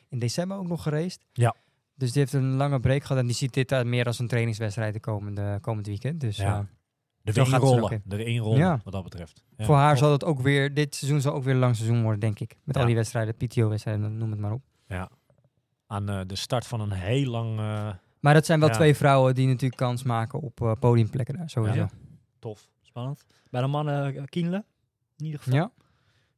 [0.10, 1.20] in december ook nog geraced.
[1.34, 1.56] Ja.
[1.96, 3.18] Dus die heeft een lange break gehad.
[3.18, 6.20] En die ziet dit meer als een trainingswedstrijd de komende, komend weekend.
[6.22, 6.68] Dus Ja.
[7.24, 7.92] er ook inrollen.
[7.92, 8.02] in.
[8.06, 8.80] De inrollen, Ja.
[8.84, 9.44] wat dat betreft.
[9.58, 12.02] Ja, voor haar zal het ook weer, dit seizoen zal ook weer een lang seizoen
[12.02, 12.56] worden, denk ik.
[12.64, 12.82] Met Ja.
[12.82, 14.62] al die wedstrijden, PTO-wedstrijden, noem het maar op.
[15.94, 18.76] Aan eh, de start van een heel lang eh, Maar dat zijn wel Ja.
[18.76, 21.76] twee vrouwen die natuurlijk kans maken op eh, podiumplekken daar, sowieso.
[21.78, 21.82] Ja.
[21.82, 21.98] Ja.
[22.40, 22.68] tof.
[22.82, 23.26] Spannend.
[23.50, 24.66] Bij de mannen Kienle,
[25.18, 25.60] in ieder geval.
[25.60, 25.72] ja.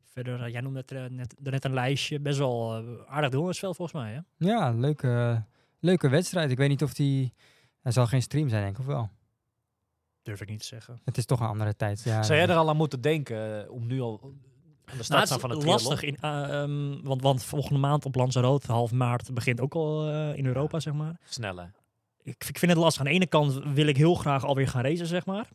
[0.03, 2.20] Verder, jij noemde net, eh, net, net een lijstje.
[2.20, 2.74] Best wel
[3.08, 4.72] aardig deelnemersveld volgens mij, hè?
[4.72, 5.43] leuke,
[5.80, 6.51] leuke wedstrijd.
[6.51, 7.34] Ik weet niet of die...
[7.82, 9.10] Er zal geen stream zijn, denk ik, of wel?
[10.24, 11.01] Durf ik niet te zeggen.
[11.06, 12.03] Het is toch een andere tijd.
[12.03, 14.34] Ja, Zou jij er al aan moeten denken om nu al
[14.86, 18.71] aan de start van het lastig, in, eh, ehm, want, want volgende maand op Lanzarote,
[18.71, 21.19] half maart, begint ook al eh, in Europa, zeg maar.
[21.25, 21.71] Sneller.
[22.23, 23.01] Ik, ik vind het lastig.
[23.01, 25.47] Aan de ene kant wil ik heel graag alweer gaan racen, zeg maar.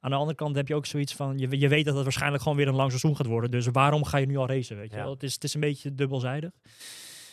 [0.00, 2.42] Aan de andere kant heb je ook zoiets van, je, je weet dat het waarschijnlijk
[2.42, 3.50] gewoon weer een lang seizoen gaat worden.
[3.50, 5.02] Dus waarom ga je nu al racen, weet je Ja.
[5.02, 5.12] wel?
[5.12, 6.50] Het is, het is een beetje dubbelzijdig.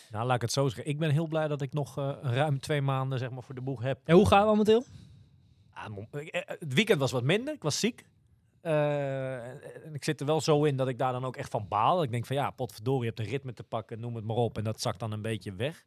[0.09, 0.87] Nou, laat ik het zo zeggen.
[0.87, 3.61] Ik ben heel blij dat ik nog eh, ruim twee maanden zeg maar, voor de
[3.61, 3.99] boeg heb.
[4.03, 4.83] En hoe gaan we momenteel?
[5.73, 5.85] Ah,
[6.59, 7.53] het weekend was wat minder.
[7.53, 8.05] Ik was ziek.
[8.62, 9.45] Eh,
[9.86, 12.03] en ik zit er wel zo in dat ik daar dan ook echt van baal.
[12.03, 14.57] Ik denk van ja, potverdorie, je hebt een ritme te pakken, noem het maar op.
[14.57, 15.86] En dat zakt dan een beetje weg.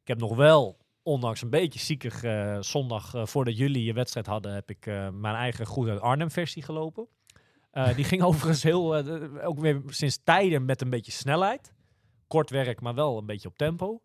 [0.00, 4.26] Ik heb nog wel, ondanks een beetje ziekig, eh, zondag eh, voordat jullie je wedstrijd
[4.26, 7.08] hadden, heb ik mijn eigen Goed uit Arnhem versie gelopen.
[7.94, 8.96] Die ging overigens heel,
[9.42, 11.72] ook weer sinds tijden met een beetje snelheid.
[12.26, 14.02] Kort werk, maar wel een beetje op tempo.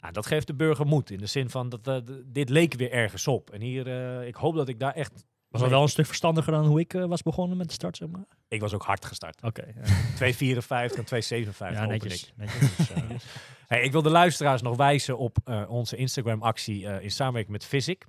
[0.00, 1.10] Nou, dat geeft de burger moed.
[1.10, 3.50] In de zin van, dat, dit leek weer ergens op.
[3.50, 3.86] En hier,
[4.22, 5.24] ik hoop dat ik daar echt...
[5.48, 7.96] Was dat wel een stuk verstandiger dan hoe ik eh, was begonnen met de start,
[7.96, 8.24] zeg maar?
[8.48, 9.42] Ik was ook hard gestart.
[9.42, 9.64] Oké.
[9.74, 10.32] ja.
[10.32, 11.04] 2,54 en
[11.50, 12.22] 2,57 ja, open netjes.
[12.26, 12.32] ik.
[12.36, 13.02] netjes dus, eh,
[13.66, 17.64] Hey, ik wil de luisteraars nog wijzen op eh, onze Instagram-actie eh, in samenwerking met
[17.64, 18.06] Physic.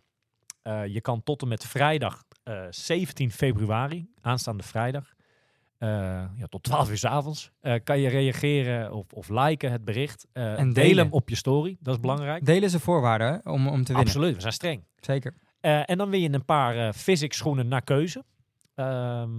[0.61, 5.13] Eh, je kan tot en met vrijdag eh, 17 februari, aanstaande vrijdag,
[5.77, 5.89] eh,
[6.35, 10.27] ja, tot 12 uur s avonds, eh, kan je reageren of, of liken het bericht.
[10.31, 11.03] eh, En deel delen.
[11.03, 12.45] hem op je story, dat is belangrijk.
[12.45, 14.05] Delen is een voorwaarde hè, om, om te winnen.
[14.05, 14.83] Absoluut, we zijn streng.
[14.99, 15.33] Zeker.
[15.59, 18.23] Eh, en dan win je een paar eh Physics schoenen naar keuze.
[18.75, 19.31] Ehm,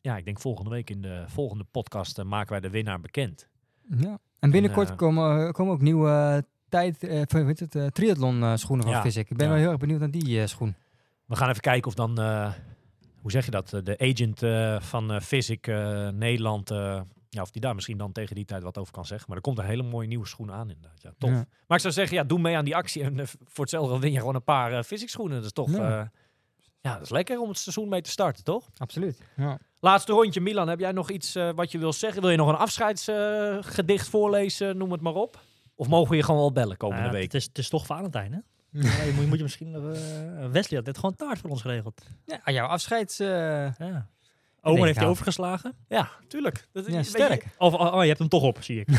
[0.00, 3.48] ja, ik denk volgende week in de volgende podcast eh, maken wij de winnaar bekend.
[3.96, 4.18] Ja.
[4.38, 9.00] En binnenkort komen, komen ook nieuwe tijd, heet het, eh, triathlon schoenen van Ja.
[9.02, 9.30] Physic.
[9.30, 9.52] Ik ben Ja.
[9.52, 10.74] wel heel erg benieuwd naar die schoen.
[11.26, 12.18] We gaan even kijken of dan,
[13.20, 14.38] hoe zeg je dat, de agent
[14.84, 15.66] van Physic
[16.12, 16.70] Nederland,
[17.30, 19.26] ja, of die daar misschien dan tegen die tijd wat over kan zeggen.
[19.28, 21.02] Maar er komt een hele mooie nieuwe schoen aan inderdaad.
[21.02, 21.30] Ja, tof.
[21.30, 21.46] Ja.
[21.66, 24.12] Maar ik zou zeggen, ja, doe mee aan die actie en eh, voor hetzelfde win
[24.12, 25.36] je gewoon een paar eh Physic schoenen.
[25.36, 25.88] Dat is toch, Ja.
[25.88, 26.10] ja.
[26.80, 28.68] ja, dat is lekker om het seizoen mee te starten, toch?
[28.76, 29.20] Absoluut.
[29.36, 29.58] Ja.
[29.80, 30.68] Laatste rondje, Milan.
[30.68, 32.20] Heb jij nog iets eh, wat je wil zeggen?
[32.20, 34.76] Wil je nog een afscheidsgedicht voorlezen?
[34.76, 35.40] Noem het maar op.
[35.74, 37.22] Of mogen we je gewoon wel bellen komende week?
[37.22, 38.38] Het is, het is toch Valentijn, hè?
[38.70, 39.74] Ja, je moet, moet je misschien...
[39.74, 39.80] eh,
[40.50, 42.02] Wesley had net gewoon taart voor ons geregeld.
[42.26, 43.18] Ja, aan jouw afscheids...
[43.18, 43.28] eh,
[43.78, 44.08] Ja.
[44.70, 45.12] Omer heeft je nou.
[45.12, 45.74] overgeslagen.
[45.88, 46.68] Ja, tuurlijk.
[46.72, 47.46] Dat, ja, je- sterk.
[47.58, 48.88] Of, oh, oh, je hebt hem toch op, zie ik.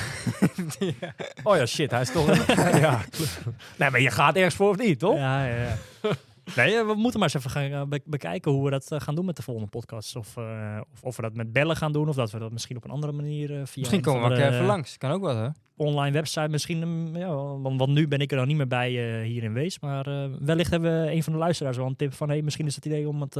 [1.44, 1.92] Oh ja, shit.
[1.92, 2.48] Hij is toch...
[2.80, 3.02] ja.
[3.78, 5.16] Nee, maar je gaat ergens voor of niet, toch?
[5.16, 5.78] Ja, ja, ja.
[6.56, 9.00] Nee, eh, we moeten maar eens even gaan eh, be- bekijken hoe we dat eh,
[9.00, 10.16] gaan doen met de volgende podcast.
[10.16, 12.84] Of, of, of we dat met bellen gaan doen, of dat we dat misschien op
[12.84, 14.98] een andere manier via Misschien komen we ook even langs.
[14.98, 15.50] Kan ook wel, hè?
[15.76, 16.48] online website.
[16.48, 18.90] Misschien, mm, ja, want, want nu ben ik er dan niet meer bij
[19.24, 19.80] hier in Wees.
[19.80, 22.76] Maar wellicht hebben we een van de luisteraars wel een tip van, hey, misschien is
[22.76, 23.36] het idee om het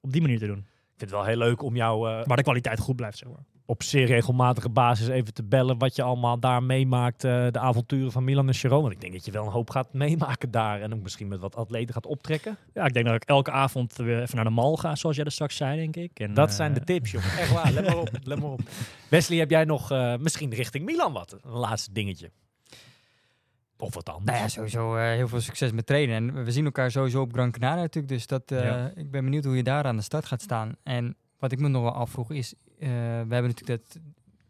[0.00, 0.66] op die manier te doen.
[0.96, 3.28] Ik vind het wel heel leuk om jou eh, Waar de kwaliteit goed blijft, zeg
[3.28, 3.44] maar.
[3.66, 5.78] op zeer regelmatige basis even te bellen.
[5.78, 7.24] Wat je allemaal daar meemaakt.
[7.24, 8.80] eh, de avonturen van Milan en Sharon.
[8.80, 10.80] Want ik denk dat je wel een hoop gaat meemaken daar.
[10.80, 12.56] En ook misschien met wat atleten gaat optrekken.
[12.74, 15.24] Ja, ik denk dat ik elke avond weer even naar de mal ga, zoals jij
[15.24, 16.20] er straks zei, denk ik.
[16.20, 17.28] En, Dat eh, zijn de tips, jongen.
[17.38, 17.72] Echt waar.
[17.72, 18.10] Let maar op.
[18.22, 18.60] Let maar op.
[19.08, 21.36] Wesley, heb jij nog eh, misschien richting Milan wat?
[21.42, 22.30] Een laatste dingetje.
[23.78, 24.24] Of wat anders.
[24.30, 26.16] Nou ja, sowieso eh, heel veel succes met trainen.
[26.16, 28.12] En we zien elkaar sowieso op Gran Canaria natuurlijk.
[28.12, 28.92] Dus dat, eh, Ja.
[28.94, 30.76] ik ben benieuwd hoe je daar aan de start gaat staan.
[30.82, 32.54] En wat ik me nog wel afvroeg is...
[32.54, 32.94] eh, we
[33.34, 33.98] hebben natuurlijk dat,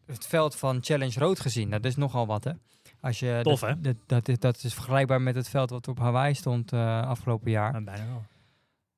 [0.06, 1.70] het veld van Challenge Road gezien.
[1.70, 2.52] Dat is nogal wat, hè?
[3.00, 3.80] Als je, Tof, dat, hè?
[3.80, 7.72] Dat, dat, is, dat is vergelijkbaar met het veld wat op Hawaii stond afgelopen jaar.
[7.72, 8.04] Ja, bijna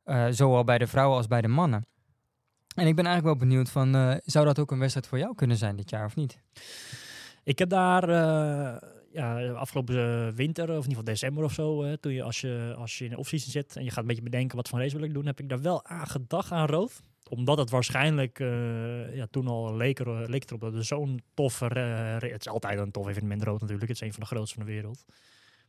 [0.05, 0.33] wel.
[0.33, 1.87] Zowel bij de vrouwen als bij de mannen.
[2.74, 4.20] En ik ben eigenlijk wel benieuwd van...
[4.24, 6.39] zou dat ook een wedstrijd voor jou kunnen zijn dit jaar of niet?
[7.43, 8.03] Ik heb daar
[9.13, 12.75] ja, afgelopen eh, winter, of in ieder geval december of zo, toen je als, je
[12.77, 14.97] als je in de offseason zit en je gaat een beetje bedenken wat voor race
[14.97, 17.03] wil ik doen, heb ik daar wel aan gedacht aan Rood.
[17.29, 21.65] Omdat het waarschijnlijk eh, ja, toen al leek, er, het erop dat het zo'n toffe...
[21.65, 23.89] het is altijd een tof evenement rood natuurlijk.
[23.89, 25.05] Het is een van de grootste van de wereld.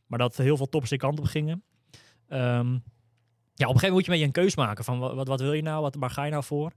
[0.06, 1.62] Maar dat heel veel toppers die kant op gingen.
[2.28, 2.72] Ehm,
[3.54, 5.40] ja, op een gegeven moment moet je met je een keus maken van wat, wat
[5.40, 6.72] wil je nou, wat, waar ga je nou voor?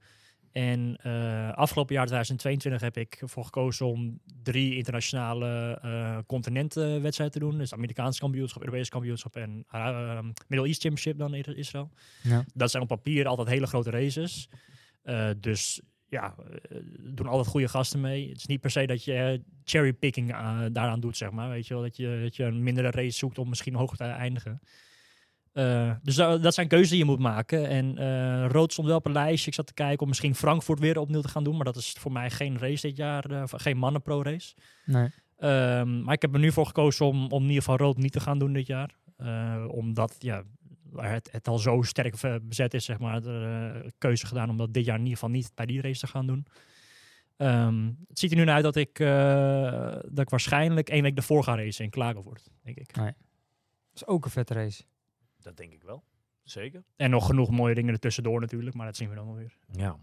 [0.54, 7.48] En eh, afgelopen jaar 2022 heb ik ervoor gekozen om drie internationale eh continentenwedstrijden te
[7.48, 7.58] doen.
[7.58, 11.90] Dus Amerikaans kampioenschap, Europees kampioenschap en eh, Middle East Championship dan in Israël.
[12.24, 12.46] Ja.
[12.54, 14.50] Dat zijn op papier altijd hele grote races.
[15.40, 16.36] Dus ja,
[17.00, 18.30] doen altijd goede gasten mee.
[18.30, 20.30] Het is niet per se dat je cherrypicking
[20.72, 21.50] daaraan doet, zeg maar.
[21.50, 24.04] Weet je wel, dat je, dat je een mindere race zoekt om misschien hoger te
[24.04, 24.62] eindigen.
[25.54, 27.68] Eh, dus da- dat zijn keuzes die je moet maken.
[27.68, 29.48] En eh, rood stond wel op een lijstje.
[29.50, 31.56] Ik zat te kijken om misschien Frankfurt weer opnieuw te gaan doen.
[31.56, 33.26] Maar dat is voor mij geen race dit jaar.
[33.32, 34.56] eh, geen mannen-pro-race.
[34.86, 35.10] Nee.
[35.38, 38.12] Ehm, maar ik heb er nu voor gekozen om, om in ieder geval rood niet
[38.12, 38.96] te gaan doen dit jaar.
[39.68, 40.44] Omdat ja,
[40.96, 44.86] het, het al zo sterk bezet is, zeg maar, de keuze gedaan om dat dit
[44.86, 46.46] jaar in ieder geval niet bij die race te gaan doen.
[47.38, 48.98] Ehm, het ziet er nu naar uit dat ik,
[50.10, 52.96] dat ik waarschijnlijk één week ervoor ga racen in Klagenvoort, denk ik.
[53.94, 54.84] Dat is ook een vette race.
[55.44, 56.04] Dat denk ik wel.
[56.44, 56.84] Zeker.
[56.96, 59.58] En nog genoeg mooie dingen ertussendoor natuurlijk, maar dat zien we dan wel weer.
[59.72, 59.98] Ja,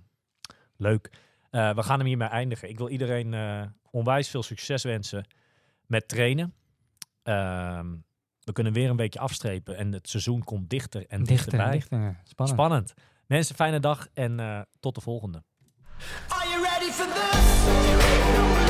[0.77, 1.11] leuk.
[1.51, 2.69] Eh, we gaan hem hiermee eindigen.
[2.69, 5.27] Ik wil iedereen eh, onwijs veel succes wensen
[5.87, 6.55] met trainen.
[7.23, 7.97] Ehm,
[8.41, 11.71] we kunnen weer een beetje afstrepen en het seizoen komt dichter en Dichter, dichterbij.
[11.71, 12.21] dichter.
[12.25, 12.59] Spannend.
[12.59, 12.95] Spannend.
[13.27, 15.43] Mensen, fijne dag en eh, tot de volgende.
[16.29, 18.70] Are you ready for this?